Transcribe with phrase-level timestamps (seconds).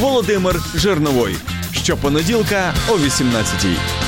[0.00, 1.36] Володимир Жирновой.
[1.72, 4.03] Щопонеділка о 18-й.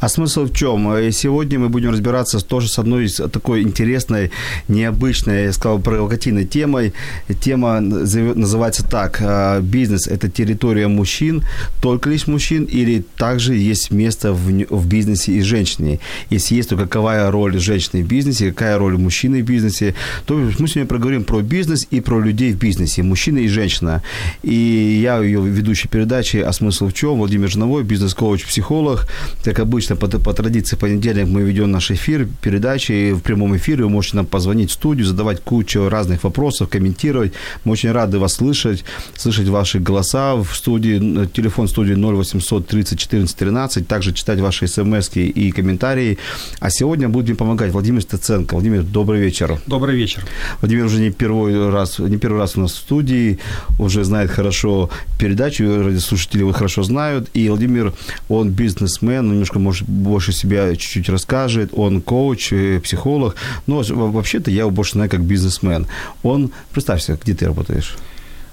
[0.00, 0.92] А смысл в чем?
[0.92, 4.30] Э, Сегодня мы будем разбираться тоже с одной из такой интересной,
[4.68, 6.92] необычной, я сказал, провокативной темой.
[7.40, 9.18] Тема называется так.
[9.20, 11.42] э, Бизнес– это территория мужчин,
[11.80, 15.98] только лишь мужчин, или также есть место в, в бизнесе и женщине?
[16.30, 19.94] Если есть, то какая роль женщины в бизнесе, какая роль мужчины в бизнесе?
[20.26, 24.02] То мы сегодня проговорим про бизнес и про людей в бизнесе, мужчина и женщина.
[24.42, 29.06] И я ее ведущий передачи «А смысл в чем?» Владимир Жиновой, бизнес-коуч, психолог.
[29.44, 33.56] Как обычно, по, по традиции, в понедельник мы ведем наш эфир, передачи и в прямом
[33.56, 33.84] эфире.
[33.84, 37.32] Вы можете нам позвонить в студию, задавать кучу разных вопросов, комментировать.
[37.64, 41.26] Мы очень рады вас слышать, слышать ваши голоса в студии.
[41.26, 43.86] Телефон студии 0800 30 14 13.
[43.86, 46.18] Также читать ваши смс и комментарии.
[46.60, 48.54] А сегодня будем помогать Владимир Стеценко.
[48.54, 49.60] Владимир, добрый вечер.
[49.66, 50.24] Добрый вечер.
[50.60, 53.38] Владимир уже не первый раз, не первый раз у нас в студии,
[53.78, 57.28] уже знает хорошо передачу, радиослушатели его хорошо знают.
[57.34, 57.92] И Владимир,
[58.28, 61.70] он бизнесмен, немножко, может, больше себя чуть-чуть расскажет.
[61.72, 63.36] Он коуч, э, психолог.
[63.66, 65.86] Но во- вообще-то я его больше знаю как бизнесмен.
[66.22, 67.96] Он, представься, где ты работаешь?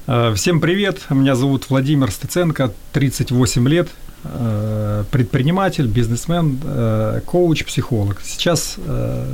[0.07, 1.02] Э, Всем привет.
[1.09, 3.88] Меня зовут Владимир Стеценко, 38 лет,
[4.25, 6.59] э, предприниматель, бизнесмен,
[7.25, 8.21] коуч, психолог.
[8.23, 8.77] Сейчас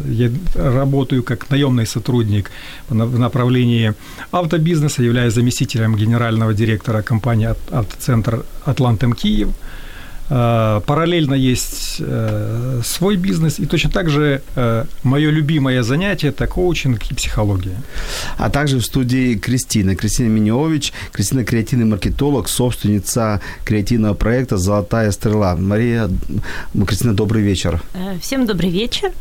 [0.06, 2.52] я работаю как наемный сотрудник
[2.90, 3.94] в на- в направлении
[4.32, 9.50] автобизнеса, являюсь заместителем генерального директора компании «Ав- «Автоцентр Атлантем Киев».
[10.30, 14.42] Э, Параллельно есть э, свой бизнес, и точно так же
[15.04, 17.78] мое любимое занятие– это коучинг и психология.
[18.38, 19.96] А также в студии Кристина.
[19.96, 20.94] Кристина Миниович.
[21.12, 25.56] Кристина– креативный маркетолог, собственница креативного проекта «Золотая стрела».
[25.56, 26.10] Мария,
[26.88, 27.82] Кристина, добрый вечер.
[27.94, 29.12] Э, Всем добрый вечер.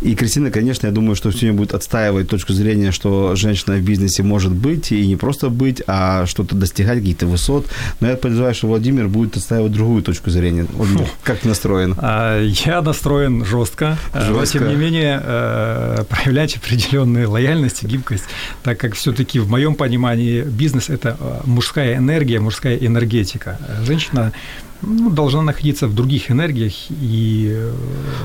[0.00, 4.22] И Кристина, конечно, я думаю, что сегодня будет отстаивать точку зрения, что женщина в бизнесе
[4.22, 7.66] может быть и не просто быть, а что-то достигать, каких-то высот.
[8.00, 10.45] Но я подозреваю, что Владимир будет отстаивать другую точку зрения.
[10.50, 11.94] Владимир, как ты настроен?
[11.98, 14.58] А, Я настроен жестко, э, но Жестко.
[14.58, 18.24] тем не менее э, проявлять определенную лояльность и гибкость,
[18.62, 23.58] так как все-таки в моем понимании бизнес это э, мужская энергия, мужская энергетика.
[23.84, 24.32] Женщина
[24.82, 26.72] ну, должна находиться в других энергиях
[27.02, 27.72] и э,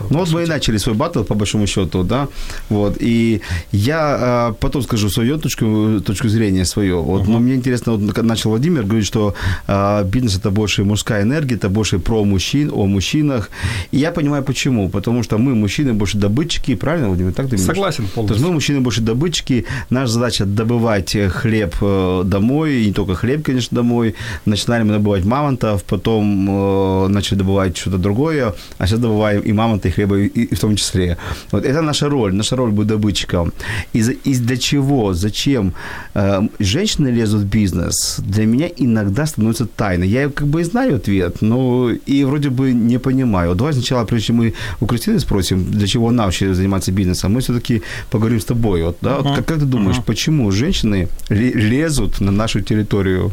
[0.10, 2.28] Ну вот мы и начали свой батл, по большому счету, да,
[2.70, 3.42] вот, и
[3.72, 8.50] я э, потом скажу свою точку, точку зрения свою, вот, но мне интересно, вот начал
[8.50, 9.34] Владимир говорить, что
[9.68, 13.50] э, бизнес это больше мужская энергия, это больше про мужчин, о мужчинах,
[13.92, 17.98] и я понимаю почему, потому что мы, мужчины, больше добытчики, правильно, Владимир, так ты согласен
[17.98, 18.48] То есть полностью.
[18.48, 19.66] мы, мужчины, больше добытчики.
[19.90, 24.16] Наша задача добывать э, хлеб э, домой, и не только хлеб, конечно, домой.
[24.46, 29.88] Начинали мы добывать мамонтов, потом э, начали добывать что-то другое, а сейчас добываем и мамонта,
[29.88, 31.18] и хлеба, и, и в том числе.
[31.52, 33.52] Вот это наша роль, наша роль быть добытчиком.
[33.94, 35.74] И, за- и для чего, зачем
[36.16, 40.08] э, женщины лезут в бизнес, для меня иногда становится тайной.
[40.08, 43.50] Я как бы и знаю ответ, но и вроде бы не понимаю.
[43.50, 47.34] Вот Давай сначала, прежде чем мы у Кристины спросим, для чего она вообще занимается бизнесом,
[47.34, 48.84] мы все-таки поговорим с тобой.
[48.84, 49.18] Вот, да?
[49.18, 49.36] вот Ага.
[49.38, 50.06] как, как ты думаешь, Ага.
[50.08, 53.32] почему женщины ле- лезут на нашу территорию?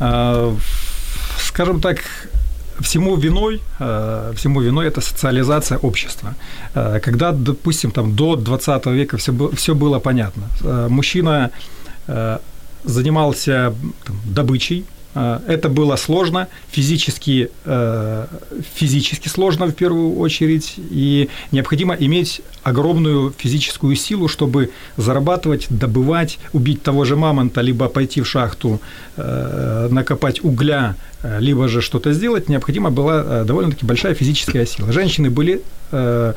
[0.00, 0.54] А,
[1.38, 1.98] Скажем так,
[2.80, 6.34] всему виной, э, всему виной это социализация общества.
[6.74, 10.42] Э, Когда, допустим, там до 20 века все все было понятно.
[10.64, 11.50] Э, Мужчина
[12.84, 13.74] занимался
[14.04, 14.84] там, добычей,
[15.16, 18.26] это было сложно, физически, э,
[18.74, 26.82] физически сложно в первую очередь, и необходимо иметь огромную физическую силу, чтобы зарабатывать, добывать, убить
[26.82, 28.80] того же мамонта, либо пойти в шахту,
[29.16, 34.92] э, накопать угля, э, либо же что-то сделать, необходима была э, довольно-таки большая физическая сила.
[34.92, 36.34] Женщины были э,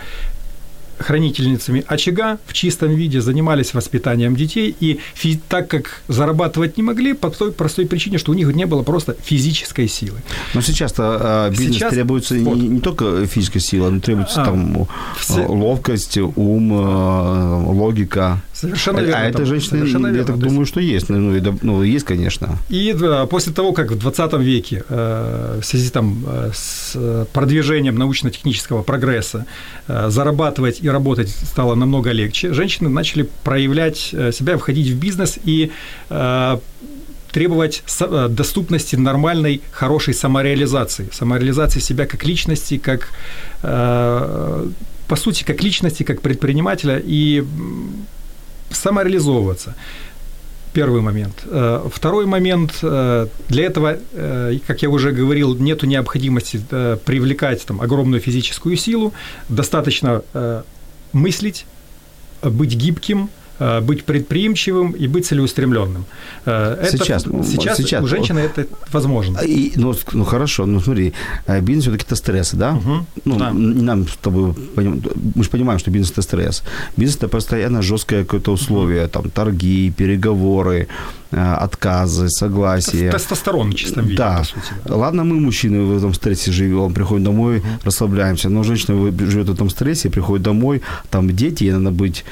[0.99, 7.13] хранительницами очага в чистом виде, занимались воспитанием детей, и фи- так как зарабатывать не могли,
[7.13, 10.17] по той простой причине, что у них не было просто физической силы.
[10.53, 12.55] Но сейчас-то э, бизнес Сейчас- требуется вот.
[12.57, 14.87] не, не только физическая сила, но требуется А, там
[15.17, 18.41] все- ловкость, ум, э, логика.
[18.59, 19.21] Совершенно а, верно.
[19.21, 20.27] А это женщины, Совершенно я верно.
[20.27, 21.09] так думаю, что есть.
[21.09, 22.57] Ну, ну, есть, конечно.
[22.67, 27.25] И да, после того, как в 20 веке э, в связи там, э, с э,
[27.31, 29.45] продвижением научно-технического прогресса
[29.87, 35.71] э, зарабатывать и работать стало намного легче, женщины начали проявлять себя, входить в бизнес и
[36.09, 36.57] э,
[37.31, 37.83] требовать
[38.29, 43.09] доступности нормальной, хорошей самореализации, самореализации себя как личности, как
[43.63, 44.69] э,
[45.07, 47.45] по сути, как личности, как предпринимателя и
[48.71, 49.75] самореализовываться.
[50.73, 51.43] Первый момент.
[51.45, 52.73] Э, Второй момент.
[52.83, 56.61] э, Для этого, э, как я уже говорил, нет необходимости
[57.05, 59.13] привлекать там, огромную физическую силу.
[59.49, 60.21] Достаточно
[61.11, 61.65] мыслить,
[62.43, 63.29] быть гибким,
[63.81, 66.05] быть предприимчивым и быть целеустремленным.
[66.45, 68.03] Э, Это, Сейчас, сейчас, сейчас.
[68.03, 69.39] у женщины это возможно.
[69.39, 71.13] И, ну, ну, хорошо, ну смотри,
[71.47, 72.71] э, бизнес все-таки это стрессы, да?
[72.71, 73.51] Мгм, Ну, да.
[73.53, 74.53] нам с тобой,
[75.35, 76.63] мы же понимаем, что бизнес– это стресс.
[76.97, 80.87] Бизнес– это постоянно жесткое какое-то условие, там, торги, переговоры,
[81.31, 83.11] э, отказы, согласия.
[83.11, 84.37] Тестостерон в чистом виде, Да.
[84.39, 84.73] по сути.
[84.85, 84.95] да.
[84.95, 88.95] Ладно, мы, мужчины, в этом стрессе живем, приходим домой, расслабляемся, но женщина
[89.29, 92.25] живет в этом стрессе, приходит домой, там дети, ей надо быть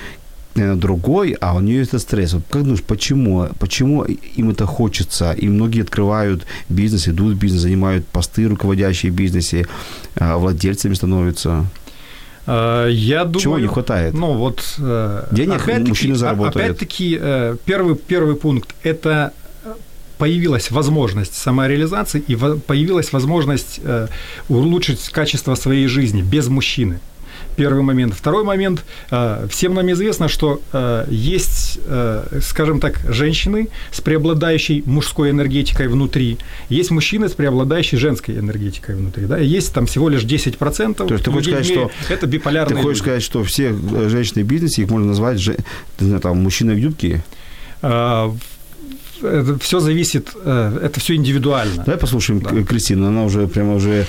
[0.76, 2.34] другой, а у нее это стресс.
[2.34, 3.48] Вот как думаешь, почему?
[3.60, 5.32] Почему им это хочется?
[5.34, 9.68] И многие открывают бизнес, идут в бизнес, занимают посты руководящие в бизнесе,
[10.16, 11.66] а, владельцами становятся.
[12.48, 13.40] Э, Я думаю...
[13.42, 14.14] Чего не хватает?
[14.14, 14.64] Ну, вот...
[14.80, 16.56] э, Денег опять-таки- мужчины а- заработают.
[16.56, 19.34] Опять-таки, э, первый, первый пункт– это
[19.66, 19.74] э,
[20.18, 23.82] появилась возможность самореализации и появилась возможность
[24.50, 27.00] улучшить качество своей жизни без мужчины.
[27.58, 28.14] Первый момент.
[28.14, 28.86] Второй момент.
[29.12, 35.88] э, Всем нам известно, что э, есть, э, скажем так, женщины с преобладающей мужской энергетикой
[35.88, 36.38] внутри,
[36.70, 39.26] есть мужчины с преобладающей женской энергетикой внутри.
[39.26, 39.40] Да?
[39.40, 41.90] И есть там всего лишь 10% То есть ты хочешь сказать, мире.
[42.10, 43.04] это биполярные Ты хочешь люди.
[43.10, 43.74] сказать, что все
[44.08, 45.58] женщины в бизнесе, их можно назвать же,
[46.22, 47.24] там, мужчина в юбке?
[49.60, 51.84] Все зависит, э, это все индивидуально.
[51.86, 52.64] Давай послушаем Да.
[52.64, 53.08] Кристину.
[53.08, 54.06] Она уже прямо уже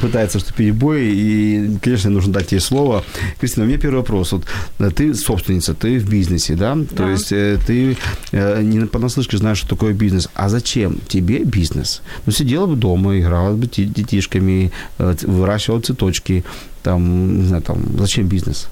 [0.00, 3.02] пытается вступить в бой, и, конечно, нужно дать ей слово.
[3.40, 4.32] Кристина, у меня первый вопрос.
[4.32, 4.44] Вот
[4.78, 6.74] э, ты собственница, ты в бизнесе, да?
[6.74, 7.10] То Да.
[7.10, 7.96] есть э, ты
[8.32, 10.28] не понаслышке знаешь, что такое бизнес.
[10.34, 12.02] А зачем тебе бизнес?
[12.26, 16.44] Ну, сидела бы дома, играла бы де- детишками, выращивала цветочки,
[16.82, 18.68] там, не знаю, там, зачем бизнес?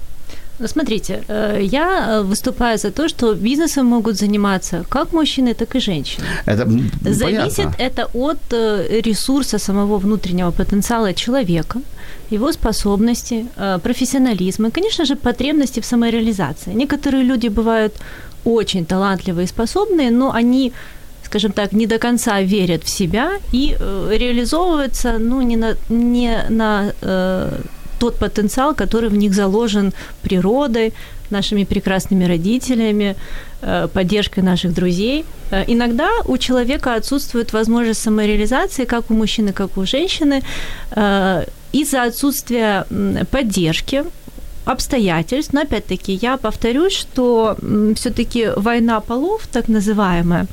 [0.65, 5.79] Смотрите, э, я э, выступаю за то, что бизнесом могут заниматься как мужчины, так и
[5.79, 6.25] женщины.
[6.45, 6.67] Это
[7.13, 7.83] Зависит понятно.
[7.83, 11.81] это от э, ресурса самого внутреннего потенциала человека,
[12.31, 13.45] его способности,
[13.83, 16.73] профессионализма и, конечно же, потребности в самореализации.
[16.73, 17.93] Некоторые люди бывают
[18.45, 20.71] очень талантливые и способные, но они
[21.23, 26.45] скажем так, не до конца верят в себя и э, реализовываются ну, не на, не
[26.49, 27.61] на э,
[28.03, 30.91] тот потенциал, который в них заложен природой,
[31.29, 33.15] нашими прекрасными родителями,
[33.61, 35.23] э, поддержкой наших друзей.
[35.51, 40.41] Э, Иногда у человека отсутствует возможность самореализации, как у мужчины, как у женщины,
[40.91, 42.85] э, из-за отсутствия
[43.31, 44.03] поддержки,
[44.65, 45.53] обстоятельств.
[45.53, 47.55] Но опять-таки я повторюсь, что
[47.95, 50.45] все-таки война полов, так называемая,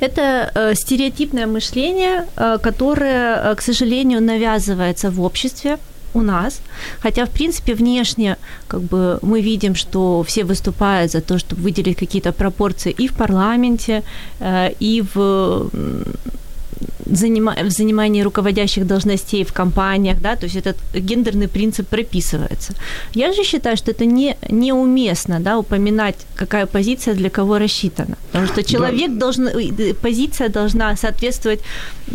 [0.00, 2.24] это стереотипное мышление,
[2.62, 5.78] которое, к сожалению, навязывается в обществе
[6.14, 6.60] у нас.
[7.02, 8.36] Хотя, в принципе, внешне
[8.68, 13.12] как бы мы видим, что все выступают за то, чтобы выделить какие-то пропорции и в
[13.12, 14.02] парламенте,
[14.40, 15.70] э, и в
[17.10, 22.74] занима- в занимании руководящих должностей в компаниях, да, то есть этот гендерный принцип прописывается.
[23.14, 28.16] Я же считаю, что это не, неуместно, да, упоминать, какая позиция для кого рассчитана.
[28.32, 31.60] Потому что человек должен, ой, д- позиция должна соответствовать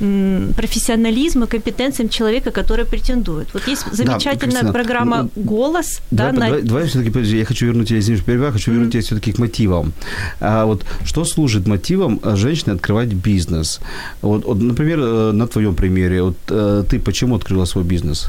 [0.01, 3.47] м, профессионализму, компетенциям человека, который претендует.
[3.53, 7.91] Вот есть замечательная Кристина, программа «Голос», да, Давай, на- давай, давай все-таки, я хочу вернуть
[7.91, 9.93] извини, что перебиваю, хочу вернуть тебя все-таки к мотивам.
[10.41, 13.79] А вот что служит мотивом э, женщины открывать бизнес?
[14.21, 18.27] Вот, вот, например, э, на твоем примере, вот э, ты почему открыла свой бизнес?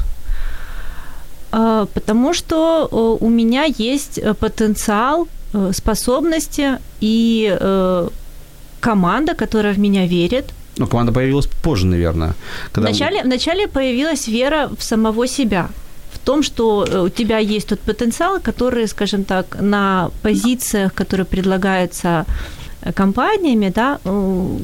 [1.51, 5.27] А, Потому что э, у меня есть потенциал,
[5.71, 7.57] способности и
[8.79, 10.45] команда, которая в меня верит.
[10.77, 12.33] Ну, команда появилась позже, наверное.
[12.73, 12.89] Когда...
[12.89, 15.69] Вначале, вначале появилась вера в самого себя,
[16.13, 22.25] в том, что у тебя есть тот потенциал, который, скажем так, на позициях, которые предлагаются
[22.93, 24.57] компаниями, да, э,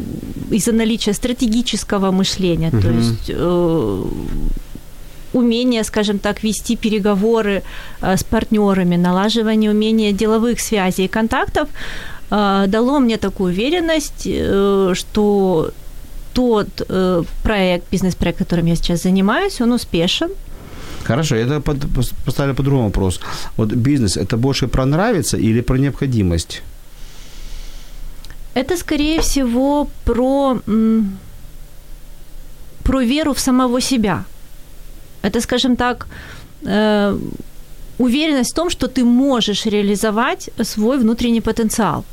[0.52, 3.00] из-за наличия стратегического мышления, то Мгм.
[3.00, 4.04] есть э,
[5.34, 7.62] умение, скажем так, вести переговоры
[8.02, 11.68] э, с партнерами, налаживание умения деловых связей и контактов
[12.30, 14.28] дало мне такую уверенность,
[14.98, 15.70] что
[16.34, 16.68] тот
[17.44, 20.30] проект, бизнес-проект, которым я сейчас занимаюсь, он успешен.
[21.04, 21.78] Хорошо, я под,
[22.26, 23.20] поставлю по-другому вопрос.
[23.58, 26.62] Вот бизнес– это больше про нравится или про необходимость?
[28.56, 30.60] Это, скорее всего, про,
[32.84, 34.24] про веру в самого себя.
[35.24, 36.08] Это, скажем так,
[36.66, 37.18] э,
[37.98, 42.04] уверенность в том, что ты можешь реализовать свой внутренний потенциал.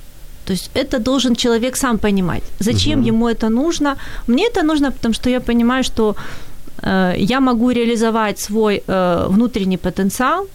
[0.47, 3.09] То есть это должен человек сам понимать, зачем угу.
[3.09, 3.97] ему это нужно.
[4.26, 6.16] Мне это нужно, потому что я понимаю, что
[6.82, 10.47] э, я могу реализовать свой э, внутренний потенциал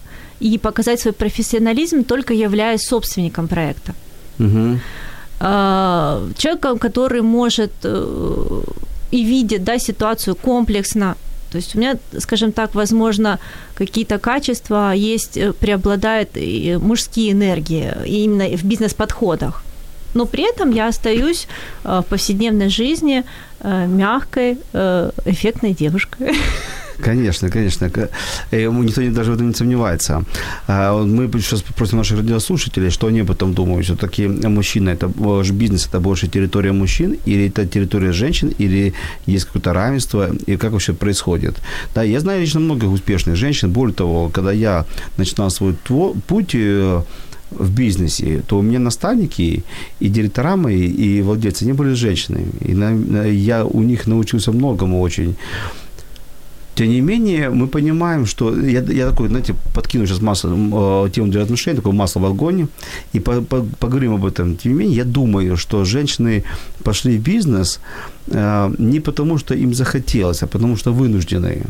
[0.41, 3.93] и показать свой профессионализм, только являясь собственником проекта.
[4.39, 4.79] Угу.
[5.47, 8.61] Э, человеком, который может э,
[9.11, 11.15] и видит да, ситуацию комплексно,
[11.51, 13.39] то есть у меня, скажем так, возможно,
[13.75, 16.29] какие-то качества есть, э, преобладают
[16.81, 19.63] мужские энергии именно в бизнес-подходах.
[20.15, 21.47] Но при этом я остаюсь
[21.83, 23.23] э, в повседневной жизни
[23.63, 24.57] мягкой,
[25.25, 26.35] эффектной девушкой.
[27.01, 27.85] Конечно, конечно.
[28.51, 30.23] Никто даже в этом не сомневается.
[30.67, 33.85] А, мы сейчас попросим наших радиослушателей, что они об этом думают.
[33.85, 35.11] Все-таки мужчина, это
[35.51, 38.93] бизнес, это больше территория мужчин, или это территория женщин, или
[39.27, 41.55] есть какое-то равенство, и как вообще происходит.
[41.95, 43.71] Да, я знаю лично многих успешных женщин.
[43.71, 44.85] Более того, когда я
[45.17, 45.73] начинал свой
[46.27, 47.01] путь, э,
[47.51, 49.63] в бизнесе, то у меня наставники
[49.99, 52.51] и директора мои, и владельцы, они были женщинами.
[52.61, 55.35] И я у них научился многому очень.
[56.75, 60.49] Тем не менее, мы понимаем, что я, я такой, знаете, подкину сейчас масло,
[61.05, 62.67] э, тему для отношений, такое масло в огонь,
[63.13, 64.57] и по, по, поговорим об этом.
[64.57, 66.43] Тем не менее, я думаю, что женщины
[66.83, 67.79] пошли в бизнес
[68.27, 71.63] э, не потому, что им захотелось, а потому что вынуждены.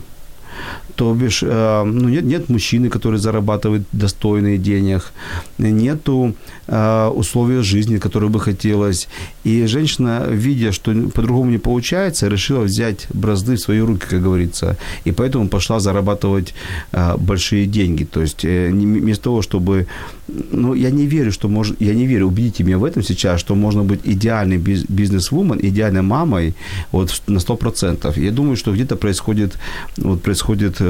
[0.95, 5.11] То бишь, э, ну, нет, нет мужчины, который зарабатывает достойные денег,
[5.57, 6.33] нету
[6.67, 9.07] э, условий жизни, которые бы хотелось.
[9.43, 14.77] И женщина, видя, что по-другому не получается, решила взять бразды в свои руки, как говорится.
[15.05, 16.53] И поэтому пошла зарабатывать
[16.93, 18.05] э, большие деньги.
[18.05, 19.87] То есть, вместо того, чтобы...
[20.27, 21.81] Ну, я не верю, что может...
[21.81, 26.53] Я не верю, убедите меня в этом сейчас, что можно быть идеальной бизнес-вумен, идеальной мамой
[26.91, 28.19] вот на 100%.
[28.19, 29.57] Я думаю, что где-то происходит,
[29.97, 30.81] вот происходит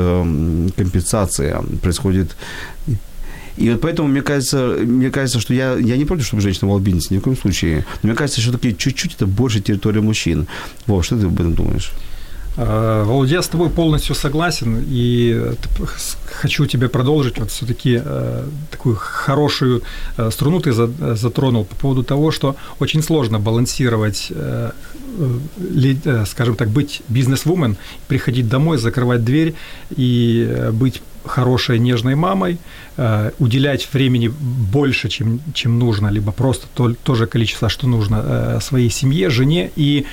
[0.76, 2.36] компенсация, происходит
[3.58, 6.80] и вот поэтому мне кажется, мне кажется, что я, я не против, чтобы женщина была
[6.80, 7.86] бизнесе, ни в коем случае.
[8.04, 10.48] Но мне кажется, что таки чуть-чуть это больше территория мужчин.
[10.88, 11.92] Вов, что ты об этом думаешь?
[12.58, 15.54] А, Володя, я с тобой полностью согласен и
[16.26, 19.84] хочу тебе продолжить вот все-таки э, такую хорошую
[20.18, 24.72] э, струну ты затронул по поводу того, что очень сложно балансировать, э,
[26.26, 29.56] скажем так, быть бизнес-вумен, приходить домой, закрывать дверь
[29.96, 32.60] и быть хорошей, нежной мамой,
[33.40, 38.92] уделять времени больше, чем, чем нужно, либо просто то, то же количество, что нужно своей
[38.92, 40.06] семье, жене и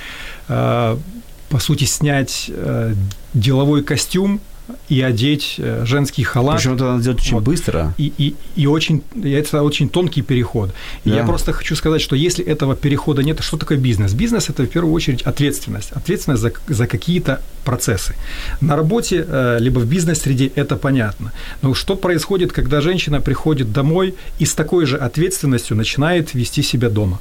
[1.52, 2.94] по сути, снять э,
[3.34, 4.40] деловой костюм
[4.88, 6.58] и одеть э, женский халат.
[6.58, 7.44] Причем это надо делать очень вот.
[7.44, 7.94] быстро.
[7.98, 10.70] И, и, и очень, это очень тонкий переход.
[11.04, 11.16] И да.
[11.16, 14.12] я просто хочу сказать, что если этого перехода нет, что такое бизнес?
[14.12, 15.92] Бизнес– это в первую очередь ответственность.
[15.92, 18.14] Ответственность за, за какие-то процессы.
[18.60, 21.32] На работе, э, либо в бизнес-среде это понятно.
[21.62, 26.88] Но что происходит, когда женщина приходит домой и с такой же ответственностью начинает вести себя
[26.88, 27.18] дома?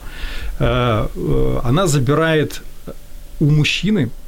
[0.60, 2.62] Она забирает
[3.39, 4.21] у мужчины Э,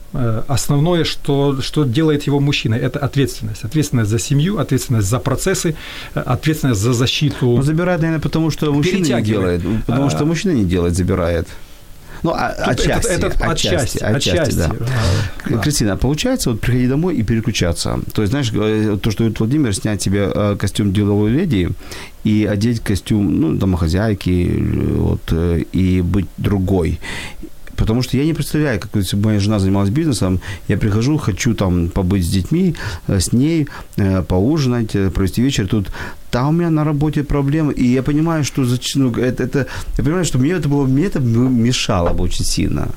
[0.48, 3.63] основное, что, что делает его мужчиной, это ответственность.
[3.63, 5.75] Ответственность за семью, ответственность за процессы,
[6.15, 7.50] э, ответственность за защиту.
[7.50, 9.62] Он забирает, наверное, потому что мужчина не делает.
[9.86, 10.25] Потому что а.
[10.25, 11.48] мужчина не делает, забирает.
[12.24, 14.72] Ну, а, отчасти, это, это, отчасти, отчасти, отчасти, да.
[15.50, 15.58] да.
[15.58, 18.00] Кристина, получается вот приходить домой и переключаться?
[18.13, 21.70] То есть, знаешь, э, то, что говорит Владимир, снять себе костюм деловой леди
[22.24, 24.63] и одеть костюм, ну, домохозяйки,
[24.96, 25.34] вот,
[25.74, 27.00] и быть другой.
[27.75, 31.53] Потому что я не представляю, как если бы моя жена занималась бизнесом, я прихожу, хочу
[31.53, 32.75] там побыть с детьми,
[33.08, 35.68] э, с ней, э, поужинать, э, провести вечер.
[35.68, 35.88] Тут
[36.32, 38.63] там у меня на работе проблемы, и я понимаю, что
[38.96, 42.88] ну, это, это, я понимаю, что мне это было, мне это мешало бы очень сильно.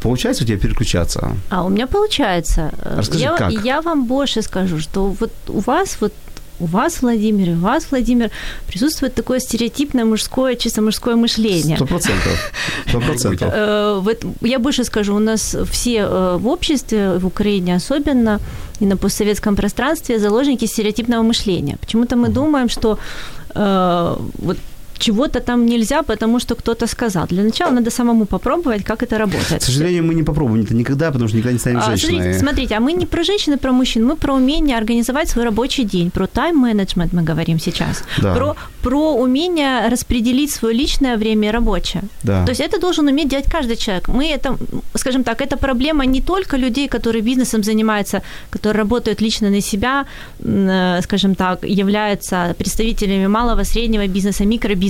[0.00, 1.36] Получается у тебя переключаться?
[1.50, 2.72] А у меня получается.
[2.82, 3.52] Расскажи, я, как?
[3.64, 6.12] я вам больше скажу, что вот у вас вот
[6.60, 8.30] у вас, Владимир, и у вас, Владимир,
[8.66, 11.76] присутствует такое стереотипное мужское, чисто мужское мышление.
[11.76, 12.52] Сто процентов.
[12.88, 13.50] Сто процентов.
[13.52, 14.02] Э,
[14.42, 18.40] я больше скажу, у нас все э, в обществе, в Украине особенно,
[18.80, 21.76] и на постсоветском пространстве заложники стереотипного мышления.
[21.80, 22.98] Почему-то мы думаем, что
[23.54, 24.56] э, вот
[25.00, 27.26] чего-то там нельзя, потому что кто-то сказал.
[27.26, 29.62] Для начала надо самому попробовать, как это работает.
[29.62, 32.10] К сожалению, мы не попробуем это никогда, потому что никогда не станем А, женщиной.
[32.12, 35.44] Смотрите, смотрите, а мы не про женщин и про мужчин, мы про умение организовать свой
[35.44, 38.34] рабочий день, про тайм-менеджмент мы говорим сейчас, Да.
[38.34, 42.02] про, про умение распределить свое личное время и рабочее.
[42.22, 42.44] Да.
[42.44, 44.08] То есть это должен уметь делать каждый человек.
[44.08, 44.56] Мы это,
[44.94, 50.04] скажем так, это проблема не только людей, которые бизнесом занимаются, которые работают лично на себя,
[50.44, 54.89] э, скажем так, являются представителями малого, среднего бизнеса, микробизнеса.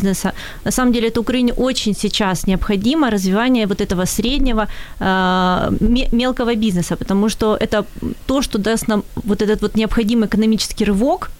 [0.65, 4.67] На самом деле это Украине очень сейчас необходимо развивание вот этого среднего
[5.01, 7.85] э, ме- мелкого бизнеса, потому что это
[8.27, 11.31] то, что даст нам вот этот вот необходимый экономический рывок,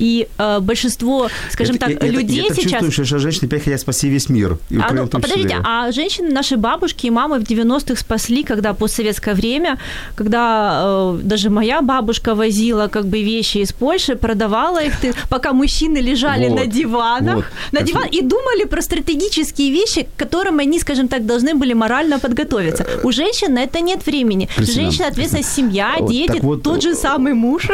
[0.00, 2.80] и э, большинство, скажем Это- так, я- людей так сейчас...
[2.82, 4.56] чувствую, что женщины опять хотят спасти весь мир.
[4.70, 9.34] И А, ну, подождите, а женщины, наши бабушки и мамы в 90-х спасли, когда постсоветское
[9.34, 9.78] время,
[10.14, 10.80] когда
[11.14, 15.98] э, даже моя бабушка возила как бы вещи из Польши, продавала их, ты- пока мужчины
[15.98, 17.44] лежали Вот, на диванах, вот.
[17.72, 22.18] на диван, и думали про стратегические вещи, к которым они, скажем так, должны были морально
[22.18, 22.86] подготовиться.
[23.04, 24.48] У женщин на это нет времени.
[24.58, 27.68] Женщина, ответственность, семья, Вот, дети, вот, тот же самый муж.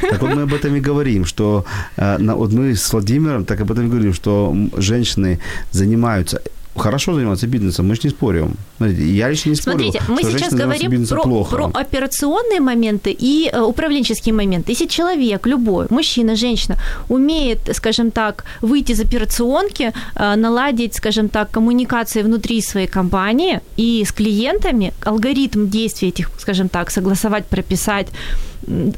[0.00, 1.63] Так вот мы об этом и говорим, что
[1.96, 5.38] э, на- вот мы с Владимиром так об этом говорим, что женщины
[5.72, 6.40] занимаются
[6.76, 8.56] хорошо заниматься бизнесом, мы же не спорим.
[8.80, 11.56] Я лично не спорю, Смотрите, мы что сейчас говорим про, плохо.
[11.56, 14.72] про операционные моменты и э, управленческие моменты.
[14.72, 16.76] Если человек, любой, мужчина, женщина,
[17.08, 24.02] умеет, скажем так, выйти из операционки, э, наладить, скажем так, коммуникации внутри своей компании и
[24.04, 28.08] с клиентами, алгоритм действий этих, скажем так, согласовать, прописать,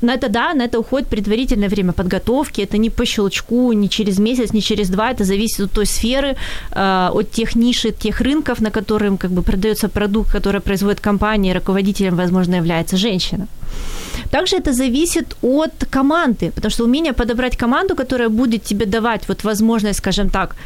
[0.02, 2.62] на это, да, на это уходит предварительное время подготовки.
[2.62, 5.10] Это не по щелчку, не через месяц, не через два.
[5.10, 6.36] Это зависит от той сферы,
[6.72, 11.00] э, от тех ниш, от тех рынков, на которых как бы продается продукт, который производит
[11.00, 13.46] компания, и руководителем, возможно, является женщина.
[14.30, 19.44] Также это зависит от команды, потому что умение подобрать команду, которая будет тебе давать вот
[19.44, 20.56] возможность, скажем так,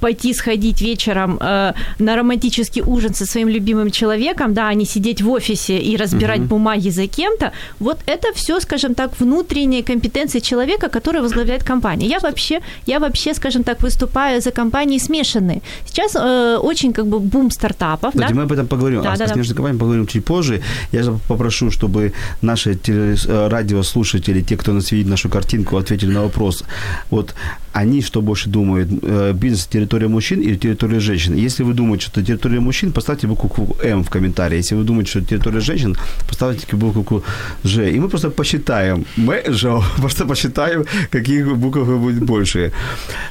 [0.00, 5.22] пойти сходить вечером э, на романтический ужин со своим любимым человеком, да, а не сидеть
[5.22, 6.48] в офисе и разбирать Мгм.
[6.48, 12.08] бумаги за кем-то, вот это все, скажем так, внутренние компетенции человека, который возглавляет компанию.
[12.10, 15.60] Я вообще, я вообще, скажем так, выступаю за компании смешанные.
[15.86, 18.34] Сейчас э, очень как бы бум стартапов, Кстати, да?
[18.36, 19.02] мы об этом поговорим.
[19.02, 19.34] Да, о да, да.
[19.34, 20.60] снежной компании поговорим чуть позже.
[20.92, 22.12] Я же попрошу, чтобы
[22.42, 26.64] наши теле- э, радиослушатели, те, кто нас видит нашу картинку, ответили на вопрос.
[27.10, 27.34] Вот
[27.74, 28.88] они что больше думают?
[29.02, 31.34] э, Бизнес территория мужчин или территория женщин?
[31.34, 34.58] Если вы думаете, что территория мужчин, поставьте букву М в комментарии.
[34.58, 35.96] Если вы думаете, что территория женщин,
[36.28, 37.22] поставьте букву
[37.64, 37.90] Ж.
[37.90, 39.04] И мы просто посчитаем.
[39.16, 42.72] Мы же просто посчитаем, каких букв будет больше.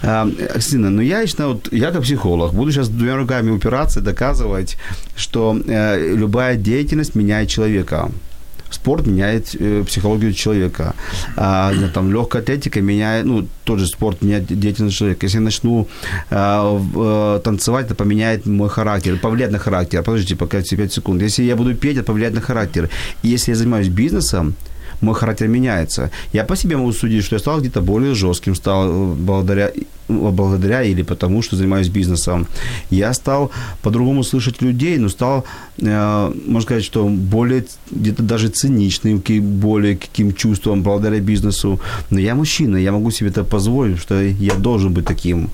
[0.01, 4.77] А, Кристина, ну я лично, вот, я как психолог, буду сейчас двумя руками упираться доказывать,
[5.15, 8.09] что э, любая деятельность меняет человека.
[8.73, 10.93] Спорт меняет э, психологию человека.
[11.35, 15.25] А, там легкая атлетика меняет, ну, тот же спорт меняет деятельность человека.
[15.25, 15.87] Если я начну
[16.29, 20.03] э, э, танцевать, это поменяет мой характер, повлияет на характер.
[20.03, 21.21] Подождите, пока 5 секунд.
[21.21, 22.89] Если я буду петь, это повлияет на характер.
[23.23, 24.55] И если я занимаюсь бизнесом,
[25.01, 26.09] мой характер меняется.
[26.33, 29.71] Я по себе могу судить, что я стал где-то более жестким, стал э, благодаря,
[30.07, 32.47] благодаря или потому, что занимаюсь бизнесом.
[32.89, 35.45] Я стал по-другому слышать людей, но стал,
[35.77, 41.79] э, можно сказать, что более где-то даже циничным, более каким чувством благодаря бизнесу.
[42.09, 45.49] Но я мужчина, я могу себе это позволить, что я должен быть таким.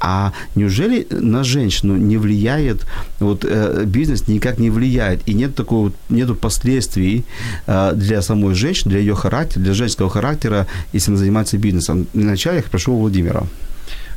[0.00, 2.86] А неужели на женщину не влияет,
[3.20, 7.24] вот э, бизнес никак не влияет, и нет такого, нету последствий
[7.66, 12.06] э, для самой женщины, для ее характера, для женского характера, если она занимается бизнесом?
[12.14, 13.42] Вначале я прошу у Владимира.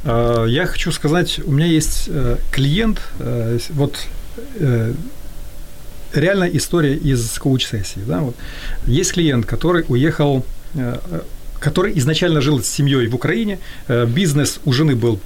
[0.03, 4.07] Э, Я хочу сказать, у меня есть э, клиент, э, вот
[6.13, 8.01] реальная история из коуч-сессии.
[8.05, 8.19] Да?
[8.19, 8.35] Вот.
[8.85, 10.45] Есть клиент, который уехал,
[11.59, 15.19] который изначально жил с семьей в Украине, бизнес у жены был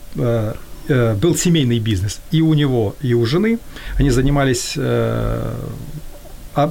[0.88, 3.60] был семейный бизнес и у него, и у жены.
[3.96, 5.56] Они занимались а-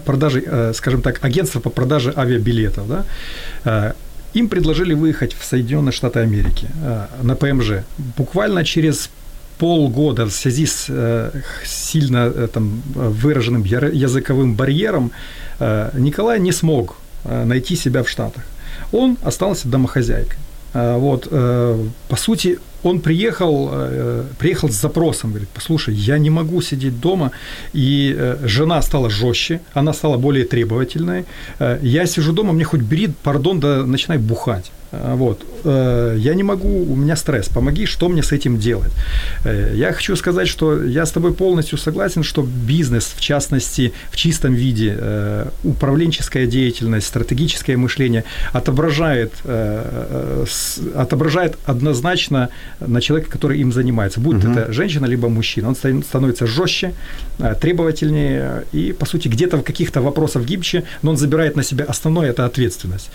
[0.04, 2.88] продажей, скажем так, агентства по продаже авиабилетов.
[2.88, 3.94] Да?
[4.34, 7.84] Им предложили выехать в Соединенные Штаты Америки э, на ПМЖ.
[8.16, 9.08] Буквально через
[9.58, 11.30] полгода в связи с э,
[11.64, 15.12] сильно э, там, выраженным языковым барьером
[15.94, 18.42] Николай не смог найти себя в Штатах.
[18.90, 20.38] Он остался домохозяйкой.
[20.72, 27.00] Вот, по сути, он приехал, э, приехал с запросом, говорит, послушай, я не могу сидеть
[27.00, 27.30] дома,
[27.72, 31.24] и э, жена стала жестче, она стала более требовательной.
[31.58, 34.70] Э, Я сижу дома, мне хоть бери, пардон, да начинай бухать.
[35.02, 35.44] Э, вот.
[35.64, 38.92] Э, я не могу, у меня стресс, помоги, что мне с этим делать?
[39.44, 44.16] Э, я хочу сказать, что я с тобой полностью согласен, что бизнес, в частности, в
[44.16, 44.98] чистом виде,
[45.64, 49.32] управленческая деятельность, стратегическое мышление отображает,
[50.94, 52.48] отображает однозначно
[52.80, 54.20] на человека, который им занимается.
[54.20, 54.52] Будь угу.
[54.52, 55.68] это женщина, либо мужчина.
[55.68, 56.92] Он становится жестче,
[57.60, 62.30] требовательнее и, по сути, где-то в каких-то вопросах гибче, но он забирает на себя основное–
[62.30, 63.10] это ответственность.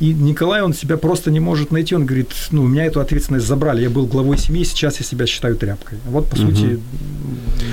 [0.00, 1.94] И Николай, он себя просто просто не может найти.
[1.94, 3.82] Он говорит, ну, у меня эту ответственность забрали.
[3.82, 5.98] Я был главой семьи, сейчас я себя считаю тряпкой.
[6.10, 6.50] Вот, по угу.
[6.50, 6.78] сути,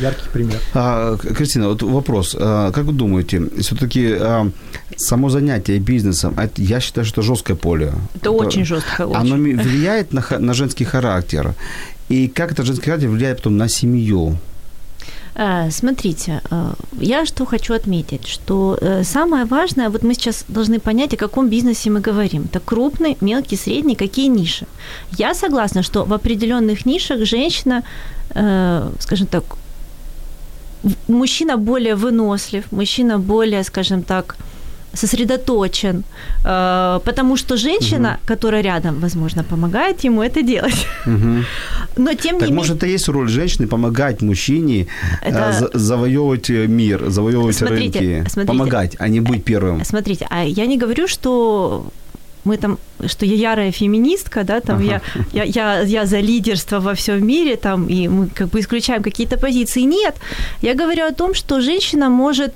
[0.01, 0.59] яркий пример.
[0.73, 2.35] А, Кристина, вот вопрос.
[2.39, 4.49] А, как вы думаете, все-таки а,
[4.95, 7.87] само занятие бизнесом, это, я считаю, что это жесткое поле.
[7.87, 9.07] Это, это очень жесткое.
[9.13, 11.53] Оно влияет на, на женский характер.
[12.09, 14.37] И как этот женский характер влияет потом на семью?
[15.35, 20.79] Э, смотрите, э, я что хочу отметить, что э, самое важное, вот мы сейчас должны
[20.79, 22.43] понять, о каком бизнесе мы говорим.
[22.43, 24.65] Это крупный, мелкий, средний, какие ниши.
[25.17, 27.83] Я согласна, что в определенных нишах женщина,
[28.99, 29.43] скажем так,
[31.07, 34.35] мужчина более вынослив, мужчина более, скажем так,
[34.93, 36.03] сосредоточен,
[36.45, 38.27] э, потому что женщина, угу.
[38.27, 40.87] которая рядом, возможно, помогает ему это делать.
[41.05, 41.43] Угу.
[41.97, 42.55] Но тем так, не менее...
[42.55, 44.87] может, это есть роль женщины помогать мужчине
[45.21, 45.69] э, это...
[45.73, 49.83] завоевывать э, мир, завоевывать смотрите, рынки, смотрите, помогать, а не быть первым.
[49.83, 51.91] Смотрите, а я не говорю, что
[52.43, 55.01] мы там, что я ярая феминистка, да, там ага.
[55.33, 59.03] я, я, я, я за лидерство во всем мире, там, и мы как бы исключаем
[59.03, 59.81] какие-то позиции.
[59.81, 60.15] Нет,
[60.61, 62.55] я говорю о том, что женщина может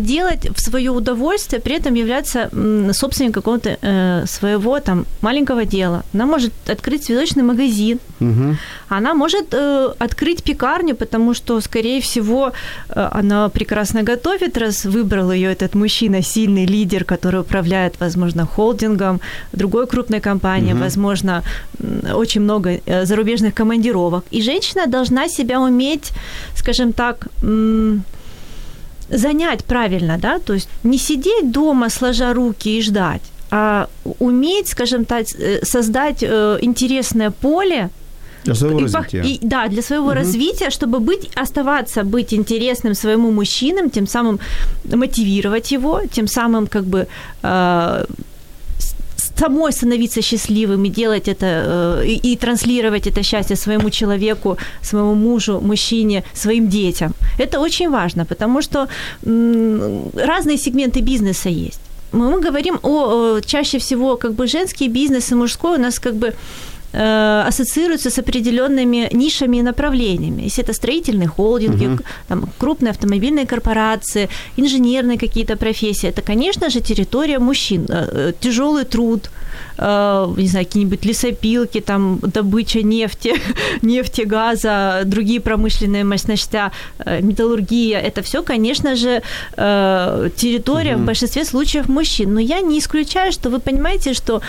[0.00, 2.50] делать в свое удовольствие, при этом являться
[2.92, 6.02] собственником какого-то э, своего там маленького дела.
[6.14, 8.56] Она может открыть цветочный магазин, угу.
[8.88, 12.52] она может э, открыть пекарню, потому что, скорее всего,
[12.88, 19.20] э, она прекрасно готовит, раз выбрал ее этот мужчина, сильный лидер, который управляет, возможно, холдингом,
[19.52, 20.82] другой крупной компанией, угу.
[20.82, 21.42] возможно,
[22.14, 24.24] очень много э, зарубежных командировок.
[24.30, 26.12] И женщина должна себя уметь,
[26.54, 27.28] скажем так,
[29.12, 33.88] занять правильно, да, то есть не сидеть дома, сложа руки и ждать, а
[34.18, 37.90] уметь, скажем так, э, создать э, интересное поле,
[38.44, 39.22] для своего и, развития.
[39.22, 40.14] И, да, для своего угу.
[40.14, 44.40] развития, чтобы быть, оставаться, быть интересным своему мужчинам, тем самым
[44.84, 47.06] мотивировать его, тем самым как бы
[47.42, 48.04] э,
[49.42, 55.14] самой становиться счастливым и делать это, э, и, и транслировать это счастье своему человеку, своему
[55.14, 57.12] мужу, мужчине, своим детям.
[57.38, 58.88] Это очень важно, потому что
[59.22, 61.80] разные сегменты бизнеса есть.
[62.12, 66.34] Мы говорим о, чаще всего как бы женский бизнес и мужской у нас как бы
[66.94, 70.42] Э, ассоциируются с определенными нишами и направлениями.
[70.42, 72.02] Если это строительные холдинги, угу.
[72.28, 74.28] там, крупные автомобильные корпорации,
[74.58, 77.86] инженерные какие-то профессии, это, конечно же, территория мужчин.
[77.88, 79.30] Э, э, Тяжелый труд,
[79.78, 83.34] не знаю, какие-нибудь лесопилки, там, добыча нефти,
[83.82, 86.70] нефти, газа, другие промышленные мощности,
[87.06, 89.22] металлургия, это все, конечно же,
[89.56, 91.02] территория угу.
[91.02, 92.34] в большинстве случаев мужчин.
[92.34, 94.42] Но я не исключаю, что вы понимаете, что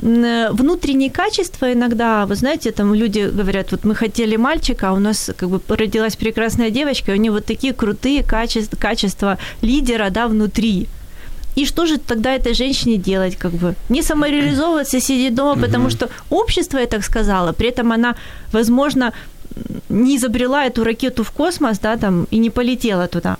[0.00, 5.30] внутренние качества иногда, вы знаете, там люди говорят, вот мы хотели мальчика, а у нас
[5.36, 10.26] как бы родилась прекрасная девочка, и у нее вот такие крутые качества, качества лидера, да,
[10.26, 10.88] внутри.
[11.56, 13.74] И что же тогда этой женщине делать, как бы?
[13.88, 18.16] Не самореализовываться, сидеть дома, потому что общество ей так сказала, при этом она,
[18.52, 19.12] возможно,
[19.88, 23.36] не изобрела эту ракету в космос, да, там, и не полетела туда.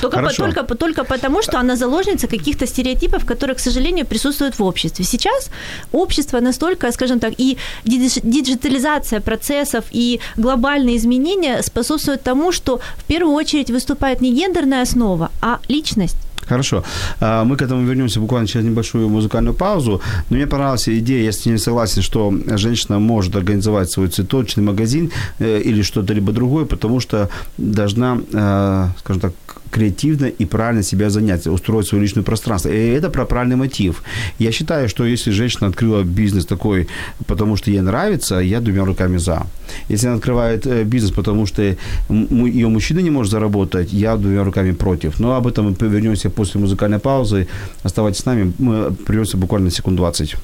[0.00, 4.62] Только, по, только, только потому, что она заложница каких-то стереотипов, которые, к сожалению, присутствуют в
[4.62, 5.04] обществе.
[5.04, 5.50] Сейчас
[5.92, 13.34] общество настолько, скажем так, и диджитализация процессов, и глобальные изменения способствуют тому, что в первую
[13.34, 16.16] очередь выступает не гендерная основа, а личность.
[16.48, 16.84] Хорошо.
[17.20, 20.00] А, мы к этому вернемся буквально через небольшую музыкальную паузу.
[20.30, 25.60] Но мне понравилась идея, если не согласен, что женщина может организовать свой цветочный магазин э,
[25.60, 29.32] или что-то либо другое, потому что должна, э, скажем так,
[29.72, 32.68] креативно и правильно себя занять, устроить свое личное пространство.
[32.68, 34.02] И это про правильный мотив.
[34.38, 36.86] Я считаю, что если женщина открыла бизнес такой,
[37.26, 39.46] потому что ей нравится, я двумя руками за.
[39.88, 44.72] Если она открывает э, бизнес, потому что ее мужчина не может заработать, я двумя руками
[44.72, 45.20] против.
[45.20, 47.46] Но об этом мы вернемся после музыкальной паузы.
[47.82, 50.36] Оставайтесь с нами, мы придемся буквально секунд 20.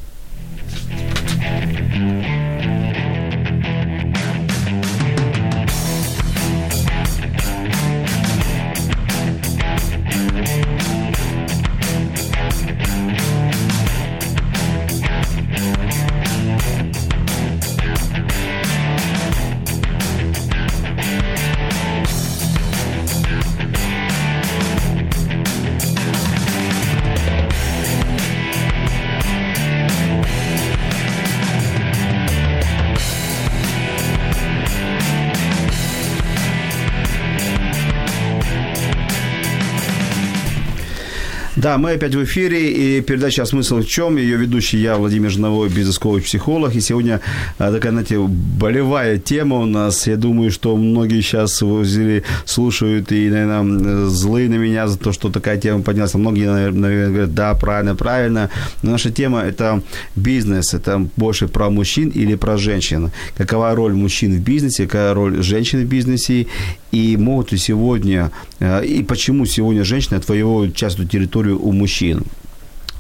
[41.61, 45.69] Да, мы опять в эфире, и передача «Смысл в чем?» Ее ведущий я, Владимир Жновой,
[45.69, 46.77] бизнес-коуч, психолог.
[46.77, 47.21] И сегодня
[47.59, 50.07] а, такая, знаете, болевая тема у нас.
[50.07, 55.31] Я думаю, что многие сейчас возили, слушают и, наверное, злые на меня за то, что
[55.31, 56.15] такая тема поднялась.
[56.15, 58.51] А многие, наверное, говорят, да, правильно, правильно.
[58.85, 59.83] Но наша тема– это
[60.15, 63.11] бизнес, это больше про мужчин или про женщин.
[63.37, 66.47] Какова роль мужчин в бизнесе, какая роль женщин в бизнесе,
[66.93, 72.25] и могут ли сегодня, а, и почему сегодня женщины отвоевывают частную территорию у мужчин.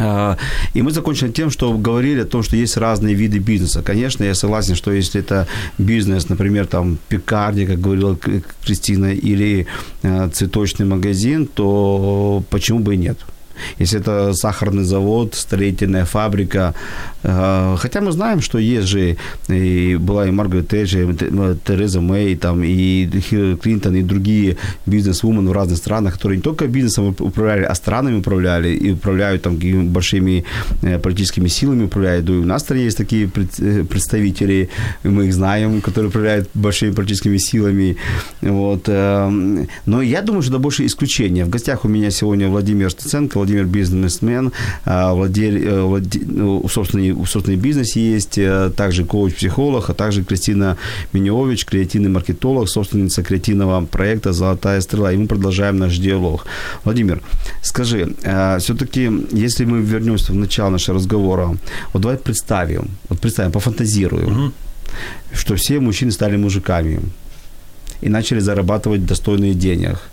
[0.00, 0.36] А,
[0.74, 3.82] и мы закончили тем, что говорили о том, что есть разные виды бизнеса.
[3.82, 8.16] Конечно, я согласен, что если это бизнес, например, там пекарня, как говорила
[8.64, 9.66] Кристина, или
[10.02, 13.18] а, цветочный магазин, то почему бы и нет?
[13.78, 16.74] Если это сахарный завод, строительная фабрика.
[17.22, 19.16] Э, хотя мы знаем, что есть же,
[19.48, 21.14] и была и Маргарет Тэтчер, и
[21.64, 26.66] Тереза Мэй, там, и Хиллари Клинтон, и другие бизнес-вумен в разных странах, которые не только
[26.66, 29.58] бизнесом управляли, а странами управляли, и управляют там
[29.92, 30.44] большими
[30.82, 32.28] э, политическими силами управляют.
[32.28, 34.68] И у нас в есть такие э, представители,
[35.04, 37.96] мы их знаем, которые управляют большими политическими силами.
[38.42, 38.88] Вот.
[38.88, 41.44] Но я думаю, что это больше исключение.
[41.44, 44.52] В гостях у меня сегодня Владимир Стеценко, Владимир бизнесмен,
[44.84, 50.76] а, владель, э, владель ну, собственный, собственный бизнес есть, э, также коуч-психолог, а также Кристина
[51.14, 55.12] Миньович, креативный маркетолог, собственница креативного проекта «Золотая стрела».
[55.12, 56.46] И мы продолжаем наш диалог.
[56.84, 57.22] Владимир,
[57.62, 61.56] скажи, а, все-таки, если мы вернемся в начало нашего разговора,
[61.92, 64.52] вот давай представим, вот представим, пофантазируем, угу.
[65.32, 67.00] что все мужчины стали мужиками
[68.02, 69.98] и начали зарабатывать достойные денег–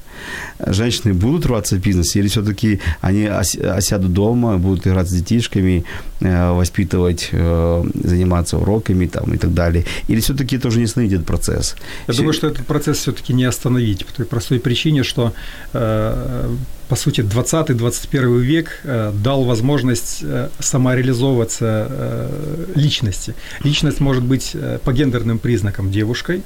[0.59, 5.83] женщины будут рваться в бизнес, или все-таки они осядут дома, будут играть с детишками,
[6.21, 9.85] э, воспитывать, э, заниматься уроками там, и так далее?
[10.09, 11.75] Или все-таки тоже не остановить этот процесс?
[12.07, 12.21] Я все...
[12.21, 15.33] думаю, что этот процесс все-таки не остановить, по той простой причине, что
[15.73, 16.55] э,
[16.87, 18.81] по сути, 20-21 век
[19.23, 20.23] дал возможность
[20.59, 22.29] самореализовываться
[22.75, 23.33] личности.
[23.63, 26.43] Личность может быть по гендерным признакам девушкой,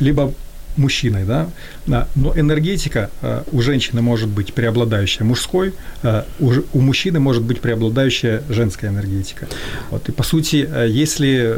[0.00, 0.32] либо
[0.76, 1.48] мужчиной, да,
[1.86, 2.06] но
[2.36, 8.88] энергетика э, у женщины может быть преобладающая мужской, э, у мужчины может быть преобладающая женская
[8.88, 9.46] энергетика.
[9.90, 11.54] Вот, и по сути, э, если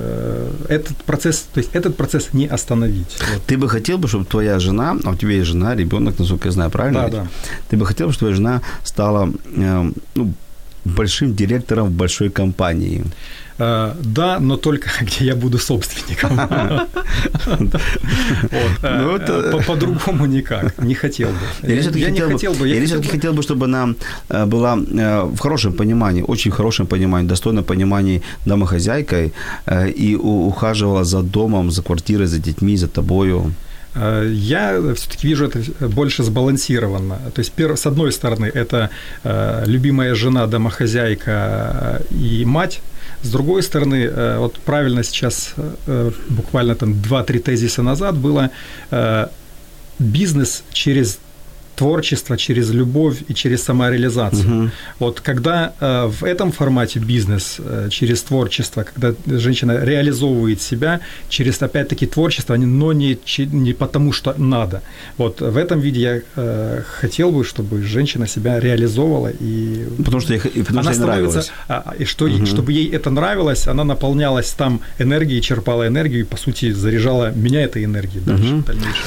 [0.68, 3.16] этот процесс, то есть этот процесс не остановить.
[3.32, 3.42] Вот.
[3.46, 6.52] Ты бы хотел бы, чтобы твоя жена, а у тебя есть жена, ребенок, насколько я
[6.52, 7.08] знаю, правильно?
[7.08, 7.26] Да, да.
[7.68, 9.32] Ты бы хотел, чтобы твоя жена стала
[10.14, 10.34] ну,
[10.94, 13.04] большим директором в большой компании?
[13.58, 16.40] Э, да, но только где я буду собственником.
[18.82, 20.82] Ну, э, по-другому никак.
[20.82, 21.68] Не хотел бы.
[21.68, 22.68] Я не хотел бы.
[22.68, 23.94] Я все-таки хотел бы, чтобы она
[24.28, 29.32] э, была в хорошем понимании, очень хорошем понимании, достойном понимании домохозяйкой
[29.98, 33.52] и ухаживала за домом, за квартирой, за детьми, за тобою.
[33.96, 37.18] Я все-таки вижу это больше сбалансированно.
[37.34, 38.90] То есть, с одной стороны, это
[39.66, 42.80] любимая жена, домохозяйка и мать,
[43.22, 45.54] с другой стороны, э, вот правильно сейчас,
[45.86, 48.50] э, буквально там 2-3 тезиса назад было
[48.90, 49.26] э,
[49.98, 51.18] бизнес через
[51.76, 54.62] творчество, через любовь и через самореализацию.
[54.62, 54.70] Угу.
[54.98, 61.62] Вот когда э, в этом формате бизнес э, через творчество, когда женщина реализовывает себя через,
[61.62, 63.18] опять-таки, творчество, но не,
[63.52, 64.82] не потому, что надо.
[65.18, 69.86] Вот в этом виде я э, хотел бы, чтобы женщина себя реализовывала и...
[69.98, 71.52] Потому что, ей, потому она что ей нравилось.
[71.68, 72.46] А, и что, угу.
[72.46, 77.62] чтобы ей это нравилось, она наполнялась там энергией, черпала энергию и, по сути, заряжала меня
[77.62, 78.62] этой энергией дальше, угу.
[78.62, 79.04] в дальнейшем.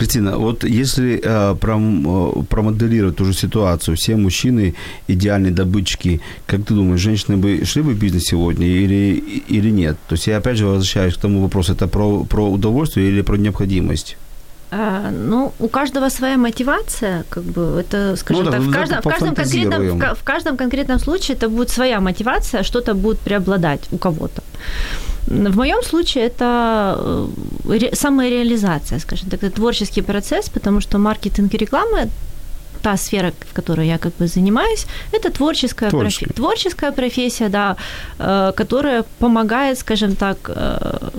[0.00, 4.74] Кристина, вот если э, пром, э, промоделировать ту же ситуацию, все мужчины
[5.08, 9.96] идеальные добытчики, как ты думаешь, женщины бы шли бы в бизнес сегодня или, или нет?
[10.08, 13.36] То есть я опять же возвращаюсь к тому вопросу, это про, про удовольствие или про
[13.36, 14.16] необходимость?
[14.70, 19.08] А, ну, у каждого своя мотивация, как бы это, скажем ну, так, в каждом, в,
[19.08, 23.98] каждом конкретном, в, в каждом конкретном случае это будет своя мотивация, что-то будет преобладать у
[23.98, 24.42] кого-то.
[25.30, 26.98] В моем случае это
[27.68, 32.08] э, самореализация, скажем так, это творческий процесс, потому что маркетинг и реклама
[32.82, 35.90] та сфера, в которой я как бы занимаюсь, это творческая,
[36.26, 37.76] профи- творческая профессия, да,
[38.18, 41.10] э, которая помогает, скажем так, э,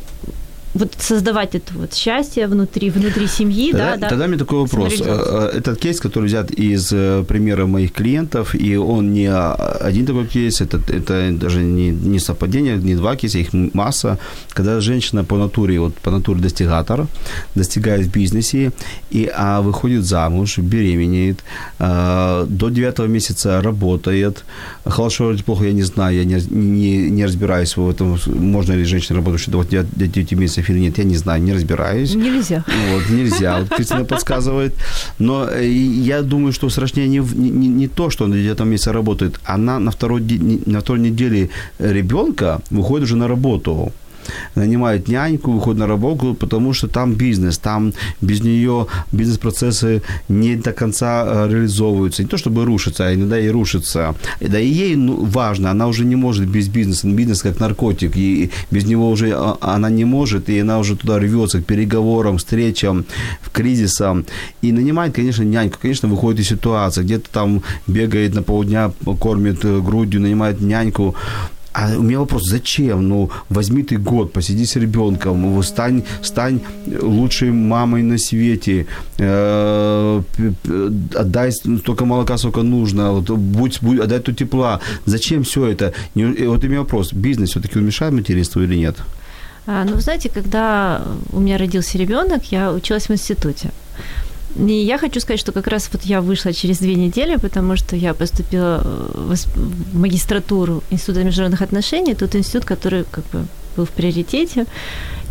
[0.73, 4.25] вот создавать это вот счастье внутри, внутри семьи, тогда, да, Тогда да.
[4.25, 5.01] у меня такой вопрос.
[5.01, 10.27] Э, этот кейс, который взят из э, примера моих клиентов, и он не один такой
[10.27, 14.17] кейс, это, это даже не, не совпадение, не два кейса, их масса,
[14.49, 17.07] когда женщина по натуре, вот по натуре достигатор,
[17.55, 18.71] достигает в бизнесе,
[19.09, 21.39] и, а выходит замуж, беременеет,
[21.79, 24.45] а, до девятого месяца работает,
[24.85, 28.85] хорошо или плохо, я не знаю, я не, не, не разбираюсь в этом, можно ли
[28.85, 32.15] женщина работать до 9 месяцев или нет, я не знаю, не разбираюсь.
[32.15, 32.63] Нельзя.
[32.91, 34.73] Вот, нельзя, вот Кристина подсказывает.
[35.19, 39.39] Но э, я думаю, что страшнее не, не, не то, что он где-то месяце работает,
[39.43, 40.21] она на второй,
[40.65, 43.91] на второй неделе ребенка выходит уже на работу
[44.55, 50.73] нанимают няньку, выходят на работу, потому что там бизнес, там без нее бизнес-процессы не до
[50.73, 52.23] конца э, реализовываются.
[52.23, 54.15] Не то чтобы рушатся, а иногда и рушатся.
[54.39, 57.07] Да и ей ну, важно, она уже не может без бизнеса.
[57.07, 61.19] Бизнес как наркотик, и без него уже а, она не может, и она уже туда
[61.19, 63.05] рвется к переговорам, встречам,
[63.43, 64.25] к кризисам.
[64.61, 65.77] И нанимает, конечно, няньку.
[65.81, 71.15] Конечно, выходит из ситуации, где-то там бегает на полдня, кормит э, грудью, нанимает няньку.
[71.73, 73.07] А у меня вопрос, зачем?
[73.07, 76.59] Ну, возьми ты год, посиди с ребенком, стань, стань
[77.01, 80.21] лучшей мамой на свете, э,
[81.15, 84.79] отдай столько молока, сколько нужно, будь, будь, отдай то тепла.
[85.05, 85.93] Зачем все это?
[86.15, 88.97] Вот у меня вопрос, бизнес все-таки мешает материнству или нет?
[89.65, 93.69] А, ну, знаете, когда у меня родился ребенок, я училась в институте.
[94.55, 97.95] И я хочу сказать, что как раз вот я вышла через две недели, потому что
[97.95, 98.81] я поступила
[99.13, 104.65] в магистратуру Института международных отношений, тот институт, который как бы был в приоритете.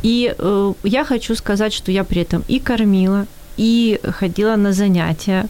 [0.02, 5.46] И э, я хочу сказать, что я при этом и кормила, и ходила на занятия,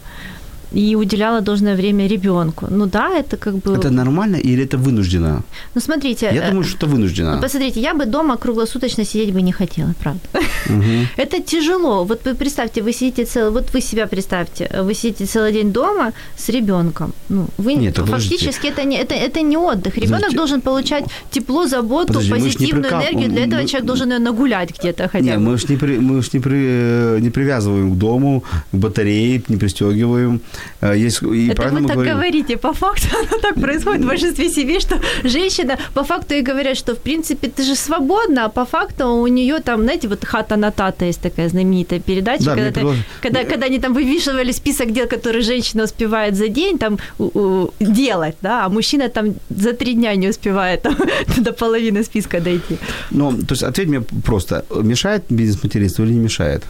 [0.72, 2.66] и уделяла должное время ребенку.
[2.70, 3.74] Ну да, это как бы...
[3.74, 5.42] Это нормально или это вынуждено?
[5.74, 6.30] Ну смотрите...
[6.34, 7.34] Я думаю, что это вынуждено.
[7.34, 10.20] Ну, посмотрите, я бы дома круглосуточно сидеть бы не хотела, правда.
[11.16, 12.04] Это тяжело.
[12.04, 13.50] Вот вы представьте, вы сидите целый...
[13.50, 17.12] Вот вы себя представьте, вы сидите целый день дома с ребенком.
[17.28, 19.98] Ну, вы Нет, фактически это не, это, это не отдых.
[19.98, 23.28] Ребенок должен получать тепло, заботу, Подожди, позитивную энергию.
[23.28, 25.40] Для этого человек должен наверное, нагулять где-то хотя бы.
[25.40, 29.56] Мы же не, при, мы ж не, при, не привязываем к дому, к батарее, не
[29.56, 30.40] пристегиваем.
[30.82, 32.14] Есть и Это вы так говорим...
[32.14, 36.76] говорите, по факту оно так происходит в большинстве семей, что женщина по факту и говорят,
[36.76, 40.56] что в принципе ты же свободна, а по факту у нее там, знаете, вот хата
[40.56, 42.86] на тата есть такая знаменитая передача, да, когда, ты,
[43.20, 46.98] когда, когда они там вывешивали список дел, которые женщина успевает за день там
[47.80, 50.96] делать, да, а мужчина там за три дня не успевает там,
[51.36, 52.78] до половины списка дойти.
[53.10, 56.64] Ну, то есть ответь мне просто, мешает бизнес-материнство или не мешает?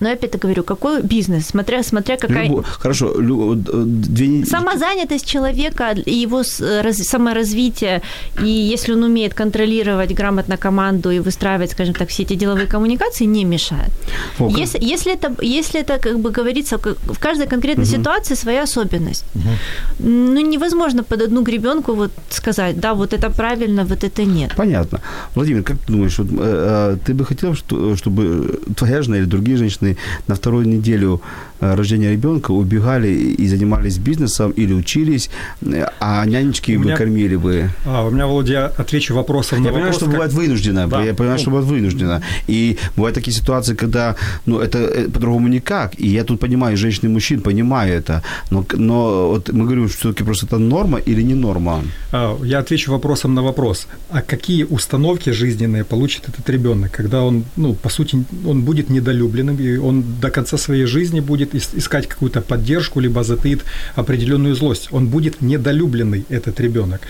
[0.00, 2.48] Но я опять говорю, какой бизнес, смотря, смотря какая...
[2.48, 2.62] Любо...
[2.62, 3.54] Хорошо, лю...
[3.54, 4.44] две...
[4.44, 6.42] Самозанятость человека и его
[6.82, 6.96] раз...
[6.96, 8.02] саморазвитие,
[8.42, 13.26] и если он умеет контролировать грамотно команду и выстраивать, скажем так, все эти деловые коммуникации,
[13.26, 13.90] не мешает.
[14.38, 17.92] О, если, если, это, если это, как бы говорится, в каждой конкретной угу.
[17.92, 19.24] ситуации своя особенность.
[19.34, 20.08] Угу.
[20.08, 24.52] Ну, невозможно под одну гребенку вот сказать, да, вот это правильно, вот это нет.
[24.56, 25.00] Понятно.
[25.34, 29.87] Владимир, как ты думаешь, вот, э, ты бы хотел, чтобы твоя жена или другие женщины
[29.88, 29.96] женщины
[30.28, 31.20] на вторую неделю
[31.60, 35.30] э, рождения ребенка убегали и занимались бизнесом или учились,
[35.62, 37.70] э, а нянечки бы кормили бы.
[37.86, 40.14] А, у меня, Володя, я отвечу вопросом на Я понимаю, что как...
[40.14, 40.86] бывает вынуждено.
[40.86, 41.04] Да.
[41.04, 42.22] Я понимаю, что бывает вынуждено.
[42.48, 44.14] И бывают такие ситуации, когда
[44.46, 45.92] ну, это э, по-другому никак.
[46.00, 48.22] И я тут понимаю, женщин и мужчин понимаю это.
[48.50, 51.82] Но, но вот мы говорим, что все-таки просто это норма или не норма?
[52.12, 53.86] А, я отвечу вопросом на вопрос.
[54.10, 59.56] А какие установки жизненные получит этот ребенок, когда он, ну, по сути, он будет недолюбленным,
[59.56, 63.64] и он до конца своей жизни будет искать какую-то поддержку, либо затыит
[63.96, 64.88] определенную злость.
[64.92, 67.00] Он будет недолюбленный, этот ребенок.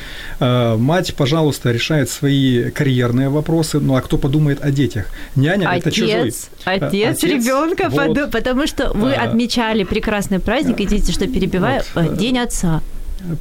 [0.41, 5.07] А, мать, пожалуйста, решает свои карьерные вопросы, ну а кто подумает о детях?
[5.37, 6.35] Няня отец, это чужой.
[6.65, 8.31] Отец, отец ребенка, вот.
[8.31, 12.17] потому что вы а, отмечали прекрасный праздник, идите, что перебиваю, вот.
[12.17, 12.83] День отца.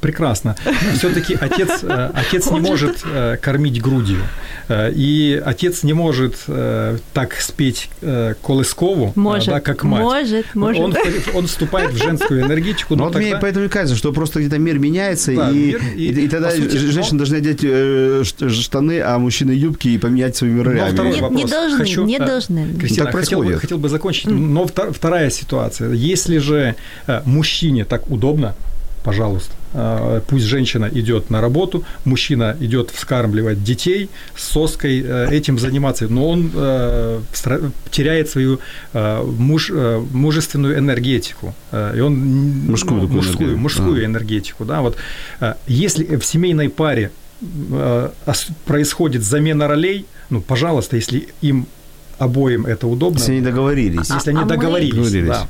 [0.02, 0.56] Прекрасно.
[0.96, 4.20] Все-таки отец, э, отец не может э, кормить грудью.
[4.68, 6.36] Э, и отец не может
[7.14, 7.90] так спеть
[8.42, 10.02] колыскову, может, да, как мать.
[10.02, 10.82] Может, может.
[10.82, 10.96] Он,
[11.34, 12.96] он вступает в женскую энергетику.
[12.96, 13.28] Но, но вот тогда...
[13.28, 16.28] мне поэтому и кажется, что просто где-то мир меняется, да, и, мир, и, и, и
[16.28, 17.18] тогда сути, женщины но...
[17.20, 20.92] должны одеть штаны, а мужчины юбки и поменять своими ролями.
[20.92, 22.74] Не, не должны, Хочу, не должны.
[22.74, 25.92] Кристина, так хотел, бы, хотел бы закончить, но вторая ситуация.
[25.94, 26.76] Если же
[27.26, 28.56] мужчине так удобно,
[29.04, 29.54] пожалуйста.
[29.80, 36.08] А, пусть женщина идет на работу, мужчина идет вскармливать детей с соской, э, этим заниматься,
[36.08, 37.20] но он э,
[37.92, 38.60] теряет свою
[38.94, 39.72] э, муж,
[40.12, 42.18] мужественную энергетику, и он
[42.66, 44.06] мужскую, ну, мужскую, мужскую а.
[44.06, 44.98] энергетику, да, вот
[45.68, 47.12] если в семейной паре
[48.66, 51.68] происходит замена ролей, ну, пожалуйста, если им
[52.18, 53.20] обоим это удобно.
[53.20, 54.10] Если они договорились.
[54.10, 55.28] Если они а договорились, мы...
[55.28, 55.48] да.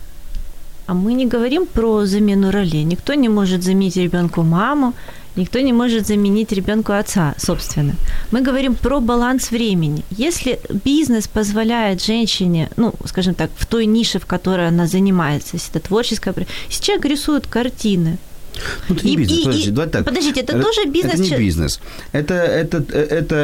[0.87, 2.85] А мы не говорим про замену ролей.
[2.85, 4.93] Никто не может заменить ребенку маму,
[5.35, 7.95] никто не может заменить ребенку отца, собственно.
[8.31, 10.05] Мы говорим про баланс времени.
[10.11, 15.71] Если бизнес позволяет женщине, ну, скажем так, в той нише, в которой она занимается, если
[15.71, 16.33] это творческая...
[16.69, 18.17] Если человек рисует картины,
[18.89, 19.39] Ну, это не И- бизнес.
[19.39, 20.05] и- Подожди, и- давай так.
[20.05, 21.79] подождите, это тоже бизнес Это не бизнес.
[22.11, 23.35] Это, это, это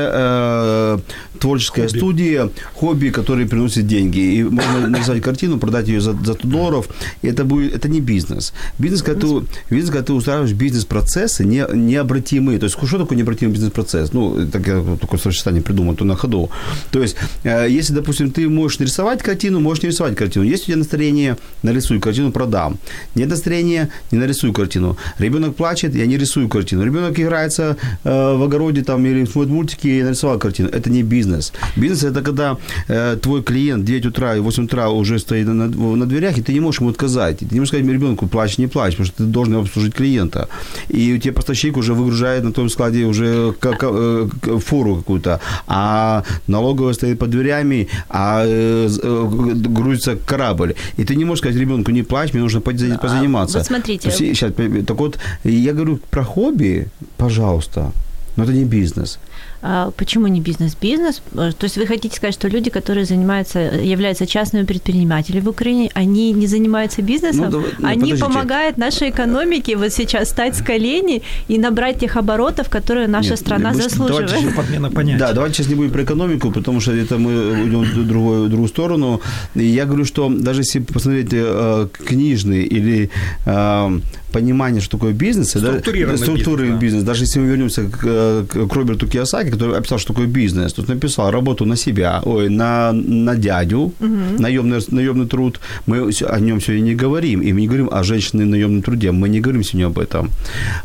[1.34, 4.20] э, творческая студия, хобби, которые приносят деньги.
[4.20, 6.88] И можно нарисовать картину, продать ее за, за 100 долларов.
[7.22, 8.54] И это, будет, это не бизнес.
[8.80, 12.60] Бизнес, когда ты, бизнес, когда ты устраиваешь бизнес-процессы не, необратимые.
[12.60, 14.14] То есть, что такое необратимый бизнес-процесс?
[14.14, 16.50] Ну, так я такое сочетание придумал, то на ходу.
[16.92, 20.46] То есть, э, если, допустим, ты можешь нарисовать картину, можешь не рисовать картину.
[20.46, 22.78] Есть у тебя настроение, нарисуй картину, продам.
[23.16, 24.98] Нет настроения, не нарисуй картину.
[25.20, 26.84] Ребенок плачет, я не рисую картину.
[26.84, 30.70] Ребенок играется э, в огороде там или смотрит мультики, я нарисовал картину.
[30.70, 31.54] Это не бизнес.
[31.76, 35.68] Бизнес это когда э, твой клиент в 9 утра и 8 утра уже стоит на,
[35.68, 37.40] на дверях, и ты не можешь ему отказать.
[37.40, 40.48] Ты не можешь сказать ребенку, плачь, не плачь, потому что ты должен обслужить клиента.
[40.90, 44.28] И у тебя поставщик уже выгружает на том складе уже как, э,
[44.60, 49.30] фуру какую-то, а налоговая стоит под дверями, а э, э,
[49.74, 50.76] грузится корабль.
[50.98, 53.60] И ты не можешь сказать ребенку, не плачь, мне нужно пози- позаниматься.
[53.60, 54.12] вот смотрите.
[54.12, 54.52] Сейчас,
[54.94, 56.88] так вот, я говорю про хобби,
[57.18, 57.92] пожалуйста,
[58.36, 59.20] но это не бизнес.
[59.66, 60.76] А почему не бизнес?
[60.82, 65.48] Бизнес, э, то есть вы хотите сказать, что люди, которые занимаются, являются частными предпринимателями в
[65.50, 68.24] Украине, они не занимаются бизнесом, Ну, давай- ну, они подождите.
[68.26, 73.40] помогают нашей экономике вот сейчас встать с коленей и набрать тех оборотов, которые наша Нет,
[73.40, 74.28] страна мы заслуживает.
[74.32, 75.20] давайте Подмена понятий.
[75.20, 78.50] Да, давайте сейчас не будем про экономику, потому что это мы уйдем в другую, в
[78.50, 79.22] другую сторону.
[79.56, 83.10] И я говорю, что даже если посмотреть э, книжный или
[83.46, 84.00] э,
[84.34, 86.80] понимание, что такое бизнес, да, Структурированный структуры бизнес, да.
[86.86, 90.28] бизнес, даже если мы вернемся к, э, к- к Роберту Киосаки, который описал, что такое
[90.28, 93.92] бизнес, тут написал работу на себя, ой, на, на дядю,
[94.40, 98.46] наемный, наемный труд, мы о нем сегодня не говорим, и мы не говорим о женщине
[98.46, 100.30] наемном труде, мы не говорим сегодня об этом.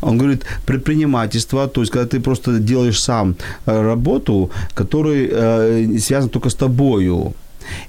[0.00, 3.34] Он говорит, предпринимательство, то есть, когда ты просто делаешь сам
[3.66, 7.32] э, работу, которая э, связана только с тобою,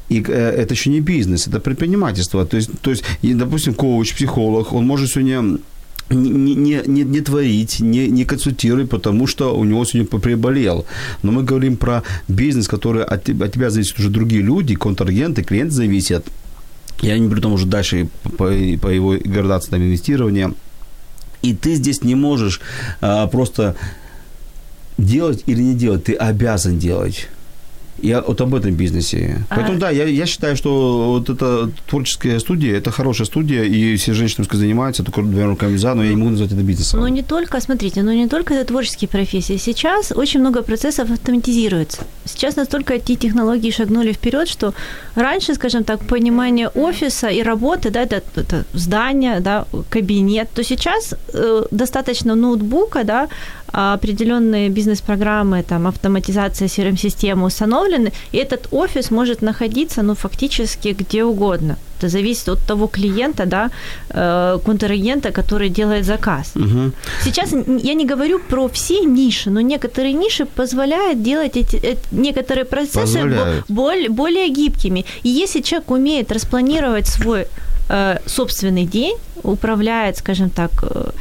[0.10, 2.46] и э, это еще не бизнес, это предпринимательство.
[2.46, 5.60] То есть, то есть допустим, коуч, психолог, он может сегодня
[6.10, 10.86] не, не, не, не творить, не, не консультировать, потому что у него сегодня приболел.
[11.24, 15.74] Но мы говорим про бизнес, который от, от тебя зависят уже другие люди, контрагенты, клиенты
[15.74, 16.26] зависят.
[17.02, 18.48] Я не говорю там уже дальше по,
[18.82, 20.54] по его градации там, инвестирования.
[21.42, 22.60] И ты здесь не можешь
[23.02, 23.76] а, просто
[24.98, 27.30] делать или не делать, ты обязан делать.
[28.02, 29.46] Я вот об этом бизнесе.
[29.50, 33.96] А- Поэтому да, я, я считаю, что вот эта творческая студия, это хорошая студия, и
[33.96, 37.00] все женщины пускай занимаются, только двумя руками за, но я не могу назвать это бизнесом.
[37.00, 39.58] Но не только, смотрите, но не только это творческие профессии.
[39.58, 42.00] Сейчас очень много процессов автоматизируется.
[42.26, 44.74] Сейчас настолько IT-технологии шагнули вперед, что
[45.16, 51.16] раньше, скажем так, понимание офиса и работы, да, это, это здание, да, кабинет, то сейчас
[51.34, 53.28] э, достаточно ноутбука, да,
[53.72, 61.78] определенные бизнес-программы, там, автоматизация CRM-системы установлены, и этот офис может находиться, ну, фактически где угодно.
[62.00, 63.70] Это зависит от того клиента, да,
[64.10, 66.52] э, контрагента, который делает заказ.
[66.56, 66.94] Мгм.
[67.24, 67.52] Сейчас
[67.84, 73.24] я не говорю про все ниши, но некоторые ниши позволяют делать эти, эти некоторые процессы
[73.24, 75.06] бо- более, более гибкими.
[75.26, 77.46] И если человек умеет распланировать свой
[77.90, 81.12] э, собственный день, управляет, скажем так, э,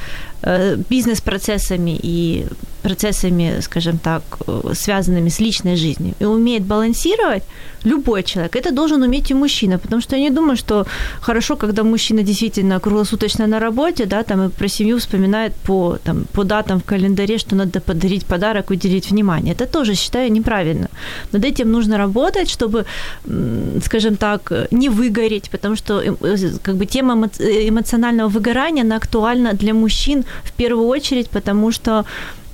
[0.89, 2.47] бизнес-процессами и
[2.83, 7.43] процессами, скажем так, э, связанными с личной жизнью, и умеет балансировать,
[7.85, 10.87] любой человек, это должен уметь и мужчина, потому что я не думаю, что
[11.21, 16.25] хорошо, когда мужчина действительно круглосуточно на работе, да, там и про семью вспоминает по, там,
[16.33, 19.55] по датам в календаре, что надо подарить подарок, уделить внимание.
[19.55, 20.89] Это тоже считаю неправильно.
[21.33, 22.85] Над этим нужно работать, чтобы,
[23.85, 29.53] скажем так, не выгореть, потому что э, как бы тема э, эмоционального выгорания, она актуальна
[29.53, 32.05] для мужчин в первую очередь, потому что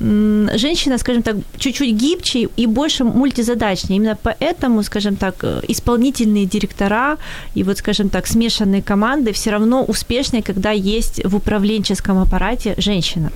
[0.00, 3.96] женщина, скажем так, чуть-чуть гибче и больше мультизадачнее.
[3.96, 7.16] Именно поэтому, скажем так, э, исполнительные директора
[7.54, 13.30] и вот, скажем так, смешанные команды все равно успешнее, когда есть в управленческом аппарате женщина.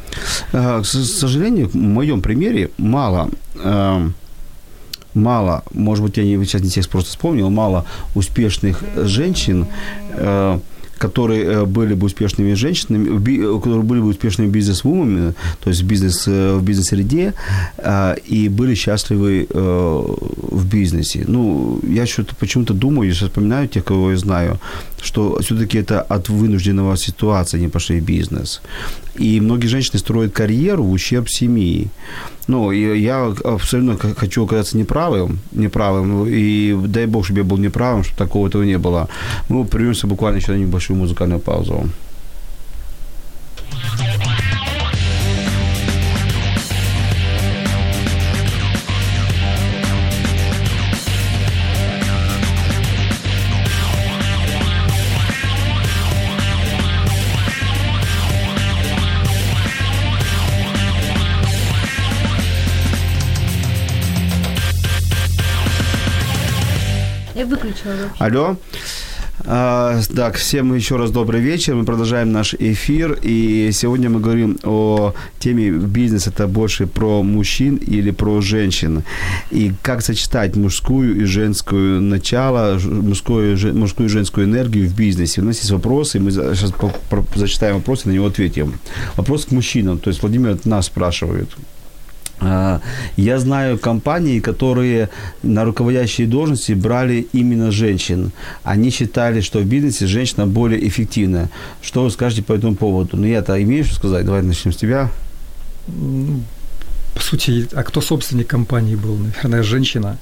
[0.52, 3.30] А, К сожалению, в моем примере мало,
[3.64, 4.08] э,
[5.14, 7.84] мало, может быть, я не, сейчас не всех просто вспомнил, мало
[8.14, 9.66] успешных женщин,
[10.10, 10.58] э,
[10.98, 16.24] которые э, были бы успешными женщинами, э, которые были бы успешными бизнес-вуменами, то есть бизнес,
[16.28, 17.34] э, в бизнес-среде,
[18.30, 21.24] и были счастливы в бизнесе.
[21.28, 24.58] Ну, я что-то почему-то думаю, сейчас вспоминаю тех, кого я знаю,
[25.00, 28.60] что все-таки это от вынужденного ситуации они пошли в бизнес.
[29.16, 31.88] И многие женщины строят карьеру в ущерб семьи.
[32.46, 38.04] Ну, и я абсолютно хочу оказаться неправым, неправым, и дай бог, чтобы я был неправым,
[38.04, 39.08] чтобы такого этого не было.
[39.48, 41.88] Мы прервемся буквально еще на небольшую музыкальную паузу.
[68.18, 68.56] Алло.
[69.44, 71.74] А, так, всем еще раз добрый вечер.
[71.74, 73.18] Мы продолжаем наш эфир.
[73.22, 79.04] И сегодня мы говорим о теме бизнес это больше про мужчин или про женщин.
[79.50, 85.40] И как сочетать мужскую и женскую начало, мужскую, мужскую и женскую энергию в бизнесе.
[85.40, 86.72] У нас есть вопросы, мы сейчас
[87.36, 88.78] зачитаем вопросы, на него ответим.
[89.16, 89.98] Вопрос к мужчинам.
[89.98, 91.48] То есть Владимир нас спрашивает.
[92.40, 92.80] А,
[93.16, 95.08] я знаю компании, которые
[95.42, 98.32] на руководящие должности брали именно женщин.
[98.62, 101.48] Они считали, что в бизнесе женщина более эффективна.
[101.82, 103.16] Что вы скажете по этому поводу?
[103.16, 104.24] Ну, я-то имею что сказать.
[104.24, 105.10] Давай начнем с тебя.
[107.14, 109.16] По сути, а кто собственник компании был?
[109.16, 110.18] Наверное, женщина.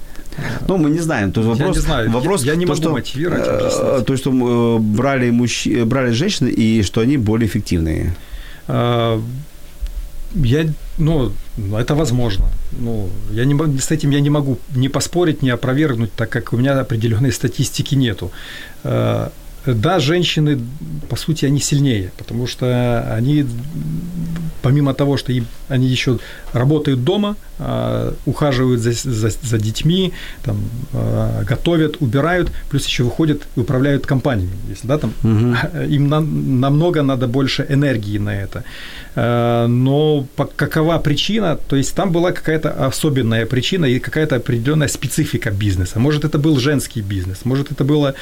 [0.69, 1.33] Ну, мы не знаем.
[1.33, 2.11] То есть вопрос, я не знаю.
[2.11, 3.45] Вопрос, я, я не то, могу что, мотивировать.
[3.47, 5.67] Э, то, что э, брали, мужч...
[5.67, 8.15] брали женщины и что они более эффективные.
[8.69, 9.21] А,
[10.35, 10.67] я,
[10.99, 12.47] ну, это возможно.
[12.73, 16.57] Ну, я не, с этим я не могу не поспорить, не опровергнуть, так как у
[16.57, 18.31] меня определенной статистики нету.
[18.85, 19.29] Э,
[19.75, 20.61] да, женщины,
[21.09, 22.67] по сути, они сильнее, потому что
[23.17, 23.47] они,
[24.63, 26.19] помимо того, что им, они еще
[26.53, 30.13] работают дома, а, ухаживают за, за, за детьми,
[30.45, 30.57] там,
[30.93, 34.57] а, готовят, убирают, плюс еще выходят и управляют компаниями.
[34.69, 35.57] Если, да, там, угу.
[35.95, 38.65] Им на, намного надо больше энергии на это.
[39.17, 41.57] А, но какова причина?
[41.57, 45.99] То есть там была какая-то особенная причина и какая-то определенная специфика бизнеса.
[45.99, 48.15] Может, это был женский бизнес, может, это была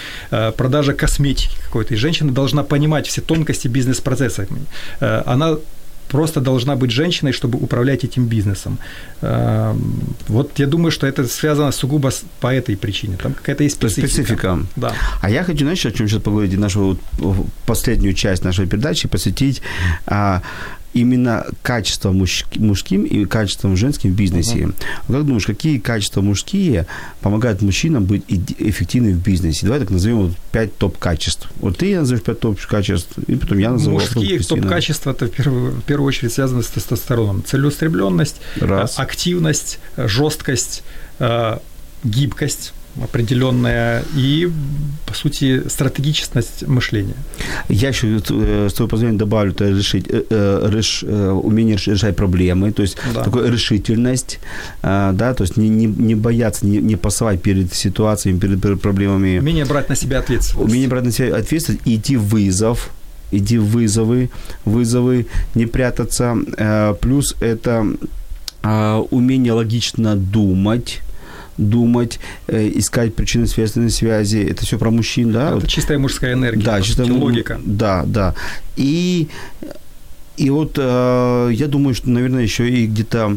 [0.56, 1.94] продажа косметики какой-то.
[1.94, 4.46] И женщина должна понимать все тонкости бизнес-процесса.
[5.00, 5.56] Она
[6.08, 8.78] просто должна быть женщиной, чтобы управлять этим бизнесом.
[9.20, 13.16] Вот я думаю, что это связано сугубо по этой причине.
[13.16, 14.08] Там какая-то есть специфика.
[14.08, 14.58] специфика.
[14.76, 14.92] Да.
[15.22, 16.98] А я хочу, знаешь, о чем сейчас поговорить, нашу
[17.66, 19.62] последнюю часть нашей передачи посвятить
[20.06, 20.42] а,
[20.94, 24.58] именно качество муж, мужским и качеством женским в бизнесе.
[24.58, 24.74] Uh-huh.
[25.08, 26.86] Как думаешь, какие качества мужские
[27.20, 29.66] помогают мужчинам быть эффективными в бизнесе?
[29.66, 31.48] Давай так назовем вот пять топ-качеств.
[31.56, 33.98] Вот ты назовешь пять топ-качеств, и потом я назову.
[33.98, 37.44] Мужские топ-качества, это в первую, в первую очередь связано с тестостероном.
[37.44, 38.98] Целеустремленность, Раз.
[38.98, 40.84] активность, жесткость,
[41.18, 41.58] э,
[42.04, 42.72] гибкость
[43.02, 44.50] определенная и,
[45.06, 47.16] по сути, стратегичность мышления.
[47.68, 52.72] Я еще, э, с твоего позволения, добавлю, это решить, э, э, реш, умение решать проблемы,
[52.72, 53.24] то есть да.
[53.24, 54.38] такая решительность,
[54.82, 59.38] да, то есть не, не, не бояться, не, не пасовать перед ситуациями, перед проблемами.
[59.38, 60.70] Умение брать на себя ответственность.
[60.70, 62.90] Умение брать на себя ответственность и идти в вызов,
[63.32, 64.30] иди в вызовы,
[64.64, 66.36] вызовы, не прятаться.
[67.00, 67.86] Плюс это
[69.10, 71.02] умение логично думать,
[71.56, 74.38] думать, э, искать причины следственной связи.
[74.38, 75.56] Это все про мужчин, да?
[75.56, 77.60] Это чистая мужская энергия, да, чистая логика.
[77.64, 78.34] Да, да.
[78.76, 79.28] И,
[80.36, 83.36] и вот э, я думаю, что, наверное, еще и где-то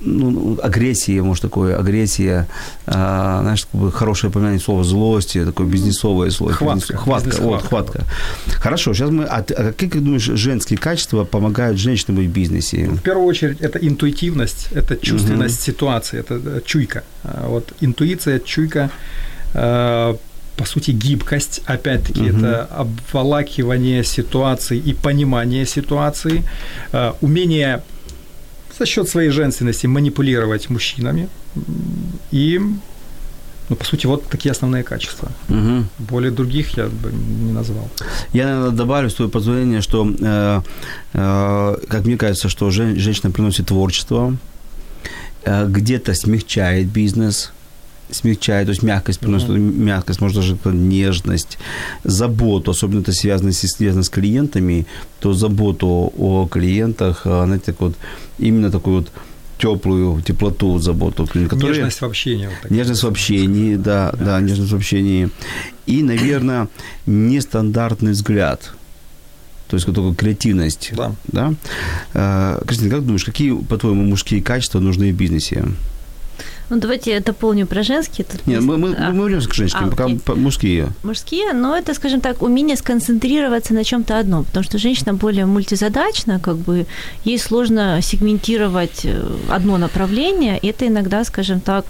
[0.00, 2.46] ну, ну, агрессия, может, такое, агрессия,
[2.86, 6.52] а, знаешь, такое хорошее упоминание слова злости, такое бизнесовое слово.
[6.52, 6.96] Хватка.
[6.96, 8.04] Хватка, вот, хватка.
[8.46, 12.88] Хорошо, сейчас мы, а, а как ты думаешь, женские качества помогают женщинам в бизнесе?
[12.88, 15.72] В первую очередь, это интуитивность, это чувственность угу.
[15.72, 17.02] ситуации, это э, чуйка.
[17.24, 18.90] А, вот интуиция, чуйка,
[19.54, 20.14] э,
[20.56, 22.38] по сути, гибкость, опять-таки, угу.
[22.38, 26.44] это обволакивание ситуации и понимание ситуации,
[26.92, 27.82] э, умение
[28.78, 31.28] за счет своей женственности манипулировать мужчинами.
[32.30, 32.60] И,
[33.68, 35.30] ну, по сути, вот такие основные качества.
[35.48, 35.84] Угу.
[35.98, 37.88] Более других я бы не назвал.
[38.32, 40.60] Я, наверное, добавлю, с твоего позволения, что, э,
[41.12, 44.36] э, как мне кажется, что жен- женщина приносит творчество,
[45.44, 47.52] э, где-то смягчает бизнес,
[48.10, 49.78] смягчает, то есть мягкость приносит, mm-hmm.
[49.78, 51.58] мягкость, может даже нежность,
[52.04, 54.86] заботу, особенно это связано, если связано с клиентами,
[55.20, 57.94] то заботу о клиентах, знаете, так вот,
[58.38, 59.12] именно такую вот
[59.58, 61.26] теплую теплоту, заботу.
[61.26, 61.76] Которые...
[61.76, 62.48] Нежность в общении.
[62.62, 65.30] Вот нежность в общении, да, да, да, нежность в общении.
[65.86, 66.68] И, наверное,
[67.06, 68.72] нестандартный взгляд.
[69.68, 70.92] То есть такая креативность.
[70.96, 71.12] Да.
[71.26, 71.54] да?
[72.14, 75.66] А, Кристина, как думаешь, какие, по-твоему, мужские качества нужны в бизнесе?
[76.70, 78.26] Ну, давайте я дополню про женские.
[78.26, 79.10] Тут Нет, мы, мы, а.
[79.10, 80.20] мы вернемся к женским, а, пока окей.
[80.36, 80.88] мужские.
[81.02, 86.40] Мужские, но это, скажем так, умение сконцентрироваться на чем-то одном, потому что женщина более мультизадачна,
[86.40, 86.86] как бы
[87.24, 91.86] ей сложно сегментировать э, одно направление, это иногда, скажем так,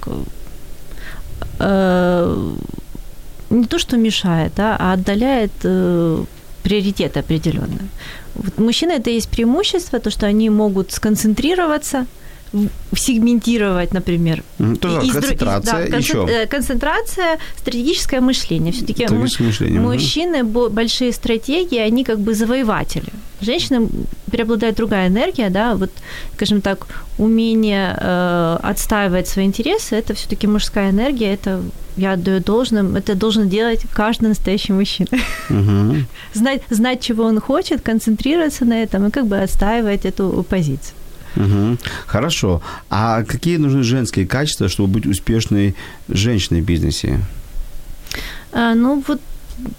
[1.59, 2.53] э,
[3.51, 6.25] не то, что мешает, да, а отдаляет э,
[6.63, 7.89] приоритеты определенные.
[8.37, 12.07] Вот мужчина это есть преимущество, то, что они могут сконцентрироваться–
[12.97, 14.43] сегментировать, например.
[14.81, 16.27] Тоже из, концентрация из, да, еще.
[16.29, 18.73] Э, концентрация, стратегическое мышление.
[18.73, 19.81] Все-таки мышление.
[19.81, 20.69] мужчины, угу.
[20.71, 23.13] большие стратегии, они как бы завоеватели.
[23.41, 23.89] Женщинам
[24.31, 25.91] преобладает другая энергия, да, вот,
[26.35, 26.87] скажем так,
[27.19, 31.63] умение э, отстаивать свои интересы, это все-таки мужская энергия, это
[31.97, 35.09] я отдаю должным, это должен делать каждый настоящий мужчина.
[35.51, 35.97] Угу.
[36.35, 40.95] знать, знать, чего он хочет, концентрироваться на этом и как бы отстаивать эту позицию.
[41.39, 41.79] Угу.
[42.07, 42.63] Хорошо.
[42.91, 45.75] А какие нужны женские качества, чтобы быть успешной
[46.09, 47.21] женщиной в бизнесе?
[48.53, 49.21] А, ну, вот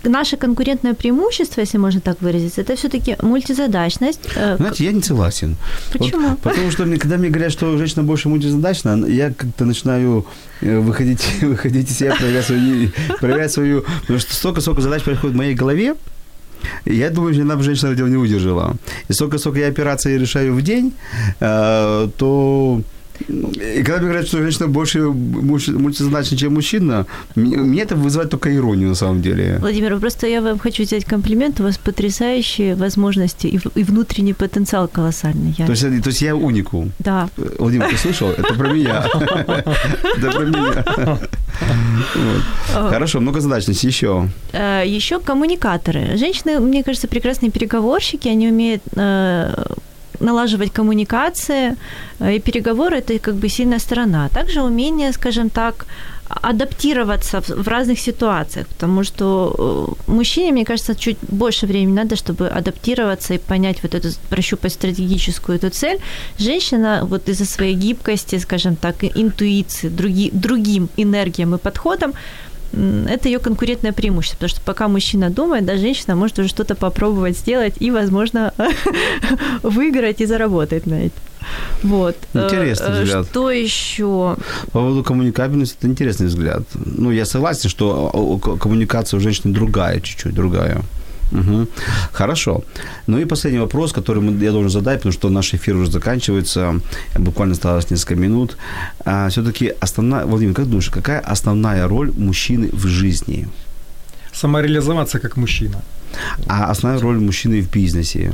[0.03, 4.21] наше конкурентное преимущество, если можно так выразиться, это все-таки мультизадачность.
[4.35, 5.55] Э, Знаете, я не согласен.
[5.91, 6.29] Почему?
[6.29, 10.25] Вот, потому что мне, когда мне говорят, что женщина больше мультизадачна, я как-то начинаю
[10.61, 13.85] э, выходить, выходить из себя, проверять свою, проверять свою...
[14.01, 15.95] Потому что столько-столько задач происходит в моей голове,
[16.85, 18.75] я думаю, что нам женщина этого не выдержала.
[19.09, 20.93] И сколько-сколько я операций решаю в день,
[21.39, 22.81] э, то
[23.29, 27.05] и когда мне говорят, что женщина больше мультизадачна, чем мужчина,
[27.35, 29.57] мне это вызывает только иронию на самом деле.
[29.59, 31.59] Владимир, просто я вам хочу взять комплимент.
[31.59, 35.53] У вас потрясающие возможности и, и внутренний потенциал колоссальный.
[35.57, 35.65] Я...
[35.65, 36.91] То, есть, то есть я уникум?
[36.99, 37.29] Да.
[37.59, 38.29] Владимир, ты слышал?
[38.29, 39.05] Это про меня.
[40.17, 41.19] Это про меня.
[42.73, 44.29] Хорошо, многозадачность еще.
[44.53, 46.17] Э, еще коммуникаторы.
[46.17, 48.27] Женщины, мне кажется, прекрасные переговорщики.
[48.27, 49.53] Они умеют э,
[50.19, 51.75] налаживать коммуникации,
[52.19, 54.29] э, и переговоры– это как бы сильная сторона.
[54.29, 55.85] Также умение, скажем так,
[56.29, 62.47] адаптироваться в разных ситуациях, потому что э, мужчине, мне кажется, чуть больше времени надо, чтобы
[62.47, 65.99] адаптироваться и понять вот эту, прощупать стратегическую эту цель.
[66.37, 72.13] Женщина вот из-за своей гибкости, скажем так, интуиции, други, другим энергиям и подходам
[72.73, 77.37] это ее конкурентное преимущество, потому что пока мужчина думает, да, женщина может уже что-то попробовать
[77.37, 78.53] сделать и, возможно,
[79.63, 81.15] выиграть и заработать на это.
[81.83, 82.17] Вот.
[82.33, 83.25] Интересный э, взгляд.
[83.25, 84.37] Что еще?
[84.71, 86.63] По поводу коммуникабельности, это интересный взгляд.
[86.73, 90.81] Ну, я согласен, что коммуникация у женщины другая, чуть-чуть другая.
[91.31, 91.67] Угу.
[92.11, 92.63] Хорошо.
[93.07, 96.79] Ну и последний вопрос, который я должен задать, потому что наш эфир уже заканчивается,
[97.15, 98.57] буквально осталось несколько минут.
[99.05, 103.47] А, все-таки основная, Владимир, как думаешь, какая основная роль мужчины в жизни?
[104.33, 105.81] Самореализоваться как мужчина.
[106.47, 108.31] А основная роль мужчины в бизнесе?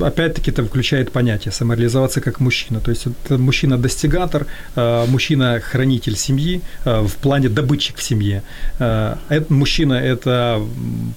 [0.00, 2.80] Опять-таки это включает понятие самореализоваться как мужчина.
[2.80, 4.46] То есть это мужчина-достигатор,
[4.76, 8.42] э, мужчина-хранитель семьи э, в плане добытчик в семье.
[8.78, 10.60] Э, это, мужчина– это,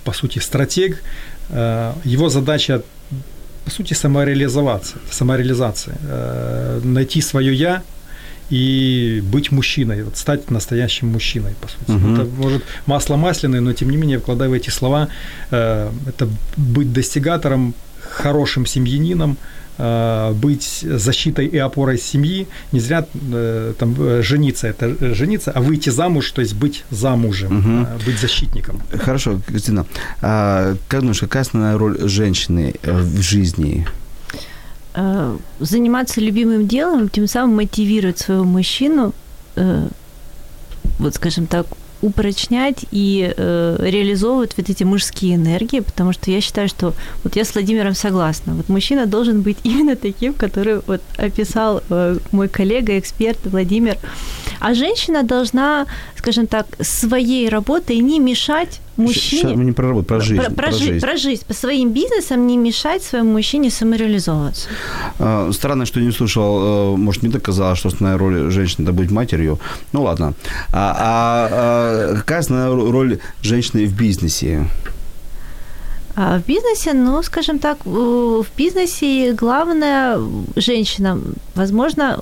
[0.03, 1.03] по сути, стратег.
[2.03, 2.81] Его задача
[3.63, 5.97] по сути, самореализоваться, самореализация,
[6.83, 7.83] найти свое я
[8.49, 11.91] и быть мужчиной, вот стать настоящим мужчиной, по сути.
[11.91, 12.13] Uh-huh.
[12.13, 15.09] Это может масло масляное, но тем не менее, вкладывая эти слова,
[15.49, 17.73] это быть достигатором,
[18.17, 19.37] хорошим семьянином,
[19.77, 25.61] э, быть защитой и опорой семьи, не зря э, там э, жениться это жениться, а
[25.61, 27.87] выйти замуж, то есть быть замужем, угу.
[28.05, 28.81] быть защитником.
[28.91, 29.85] Хорошо, Кристина,
[30.21, 33.87] а как думаешь, какая основная роль женщины в жизни?
[35.59, 39.13] Заниматься любимым делом, тем самым мотивировать своего мужчину,
[39.55, 41.67] вот скажем так,
[42.01, 46.93] упрочнять и э, реализовывать вот эти мужские энергии, потому что я считаю, что
[47.23, 48.53] вот я с Владимиром согласна.
[48.53, 53.97] Вот мужчина должен быть именно таким, который вот описал э, мой коллега, эксперт Владимир.
[54.59, 55.85] А женщина должна,
[56.27, 59.41] скажем так, своей работой не мешать мужчине...
[59.41, 60.41] Сейчас не про работу, про жизнь.
[60.41, 60.99] Про, про, про, жизнь.
[60.99, 61.43] про жизнь.
[61.47, 64.67] По своим бизнесам не мешать своему мужчине самореализовываться.
[65.19, 69.09] А, странно, что не слушал, э, может, не доказала, что основная роль женщины– это быть
[69.09, 69.57] матерью.
[69.93, 70.33] Ну, ладно.
[70.73, 74.67] А, а, а какая основная роль женщины в бизнесе?
[76.17, 80.19] А в бизнесе, ну, скажем так, в бизнесе главное
[80.57, 81.21] женщина,
[81.55, 82.17] возможно,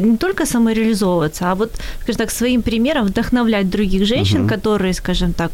[0.00, 4.48] не только самореализовываться, а вот, скажем так, своим примером вдохновлять других женщин, uh-huh.
[4.48, 5.50] которые, скажем так,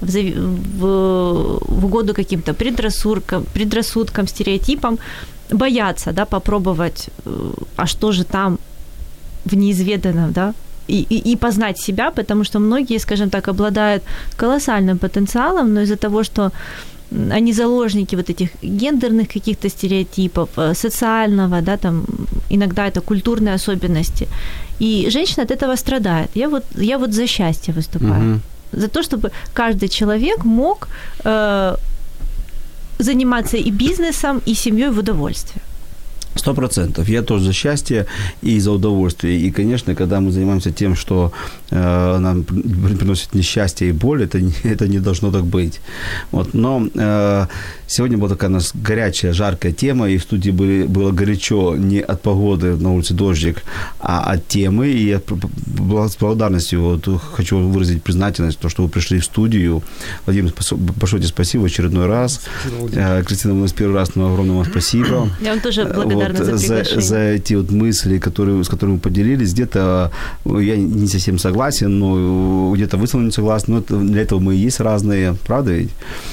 [0.00, 4.98] в, в, в угоду каким-то предрассудкам, предрассудкам, стереотипам
[5.50, 8.58] боятся, да, попробовать, э, а что же там
[9.44, 10.54] в неизведанном, да,
[10.88, 14.02] и, и, и познать себя, потому что многие, скажем так, обладают
[14.36, 16.50] колоссальным потенциалом, но из-за того, что
[17.30, 22.04] они заложники вот этих гендерных каких-то стереотипов, э, социального, да, там
[22.50, 24.28] иногда это культурные особенности.
[24.80, 26.30] И женщина от этого страдает.
[26.36, 28.32] Я вот, я вот за счастье выступаю.
[28.32, 28.40] Угу.
[28.72, 30.88] За то, чтобы каждый человек мог
[31.24, 31.76] э,
[32.98, 35.62] заниматься и бизнесом, и семьей в удовольствие.
[36.34, 37.08] Сто процентов.
[37.08, 38.06] Я тоже за счастье
[38.42, 39.38] и за удовольствие.
[39.38, 41.32] И, конечно, когда мы занимаемся тем, что
[41.70, 45.80] э, нам приносит несчастье и боль, это, это не должно так быть.
[46.30, 46.54] Вот.
[46.54, 47.46] Но э,
[47.92, 52.00] сегодня была такая у нас горячая, жаркая тема, и в студии были, было горячо не
[52.00, 53.62] от погоды, на улице дождик,
[54.00, 54.88] а от темы.
[54.88, 59.82] И я с благодарностью вот, хочу выразить признательность, то, что вы пришли в студию.
[60.24, 60.54] Владимир,
[60.96, 62.40] большое тебе спасибо в очередной раз.
[62.64, 65.28] Кристина, Кристина у нас первый раз, но огромное вам спасибо.
[65.40, 67.00] Я вам тоже благодарна вот, за приглашение.
[67.00, 69.52] За, за эти вот мысли, которые, с которыми вы поделились.
[69.52, 70.10] Где-то
[70.44, 73.82] я не совсем согласен, но где-то вы со мной не согласны.
[73.88, 75.90] Но для этого мы и есть разные, правда ведь?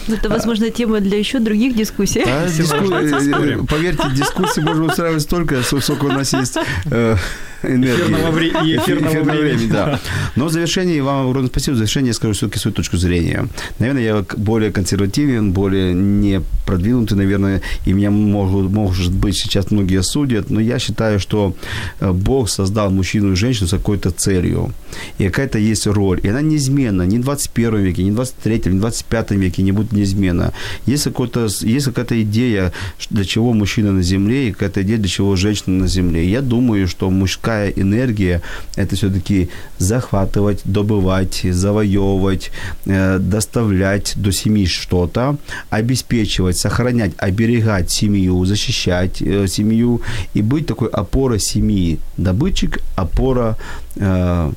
[0.07, 2.24] Это, возможно, тема для еще других дискуссий.
[2.26, 3.66] Да, диску...
[3.66, 7.16] Поверьте, дискуссии можно устраивать столько, сколько у нас есть э,
[7.64, 8.03] энергии.
[8.03, 9.55] Эфирного, вре- и эфирного, эфирного времени.
[9.55, 9.72] времени.
[9.72, 9.99] Да.
[10.36, 11.76] Но в завершении вам огромное спасибо.
[11.76, 13.47] В завершении я скажу все-таки свою точку зрения.
[13.80, 20.03] Наверное, я более консервативен, более не продвинутый, наверное, и меня могут, может быть сейчас многие
[20.03, 21.55] судят, но я считаю, что
[21.99, 24.74] э, Бог создал мужчину и женщину с какой-то целью.
[25.18, 26.20] И какая-то есть роль.
[26.24, 27.03] И она неизменна.
[27.03, 30.53] Ни в 21 веке, ни в 23, ни в 25 веке не будет неизменна.
[30.86, 32.72] Есть, какой-то, есть какая-то идея,
[33.10, 36.30] для чего мужчина на земле, и какая-то идея, для чего женщина на земле.
[36.30, 38.41] Я думаю, что мужская мужская энергия–
[38.76, 42.52] это все-таки захватывать, добывать, завоевывать,
[42.86, 45.38] э, доставлять до семьи что-то,
[45.70, 50.02] обеспечивать, сохранять, оберегать семью, защищать э, семью
[50.36, 52.00] и быть такой опорой семьи.
[52.18, 53.58] Добытчик, опора
[53.95, 54.52] э,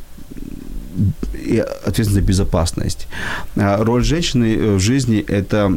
[1.46, 3.08] и ответственность за безопасность.
[3.56, 5.72] А роль женщины в жизни– это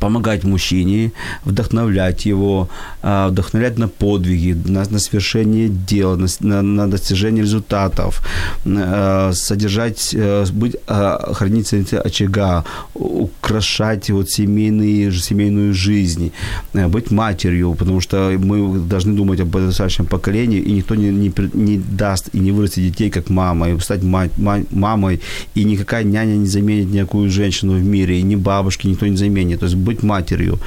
[0.00, 1.12] помогать мужчине,
[1.44, 2.68] вдохновлять его,
[3.02, 8.22] а, вдохновлять на подвиги, на, на свершение дел, на, на достижение результатов,
[8.64, 16.32] а, содержать, э, быть а, хранителем очага, украшать вот семейные, семейную жизнь,
[16.74, 21.32] э, быть матерью, потому что мы должны думать об подрастающем поколении, и никто не, не,
[21.54, 25.20] не даст и не вырастет детей, как мама, и стать мать, мать, мамой,
[25.54, 29.60] и никакая няня не заменит никакую женщину в мире, и ни бабушки никто не заменит.
[29.60, 30.58] То есть быть матерью.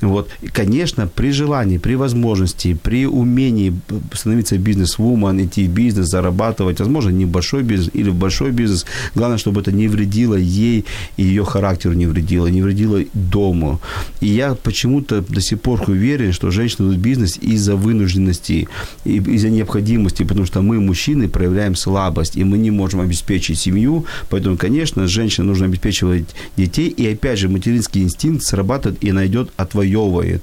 [0.00, 0.28] Вот.
[0.42, 3.72] И, конечно, при желании, при возможности, при умении
[4.12, 9.60] становиться бизнес-вумен, идти в бизнес, зарабатывать, возможно, небольшой бизнес или в большой бизнес, главное, чтобы
[9.60, 10.84] это не вредило ей
[11.16, 13.80] и ее характеру не вредило, не вредило дому.
[14.20, 18.68] И я почему-то до сих пор уверен, что женщины идут в бизнес из-за вынужденности,
[19.04, 24.56] из-за необходимости, потому что мы, мужчины, проявляем слабость, и мы не можем обеспечить семью, поэтому,
[24.56, 30.42] конечно, женщине нужно обеспечивать детей, и опять же, материнский инстинкт срабатывает и найдет, отвоевывает.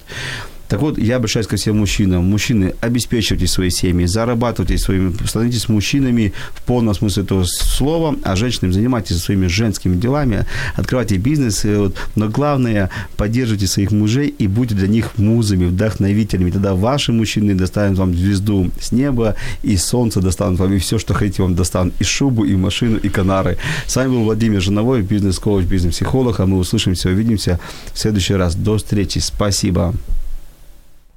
[0.74, 2.26] Так вот, я обращаюсь ко всем мужчинам.
[2.26, 8.74] Мужчины, обеспечивайте свои семьи, зарабатывайте своими, становитесь мужчинами в полном смысле этого слова, а женщинам
[8.74, 14.88] занимайтесь своими женскими делами, открывайте бизнес, вот, но главное, поддерживайте своих мужей и будьте для
[14.88, 16.49] них музами, вдохновителями.
[16.49, 21.13] Тогда ваши мужчины достанут вам звезду с неба, и солнце достанут вам, и все, что
[21.13, 23.59] хотите, вам достанут, и шубу, и машину, и канары.
[23.86, 27.59] С вами был Владимир Жиновой, бизнес-коуч, бизнес-психолог, а мы услышимся, увидимся
[27.93, 28.55] в следующий раз.
[28.55, 29.19] До встречи.
[29.19, 29.93] Спасибо.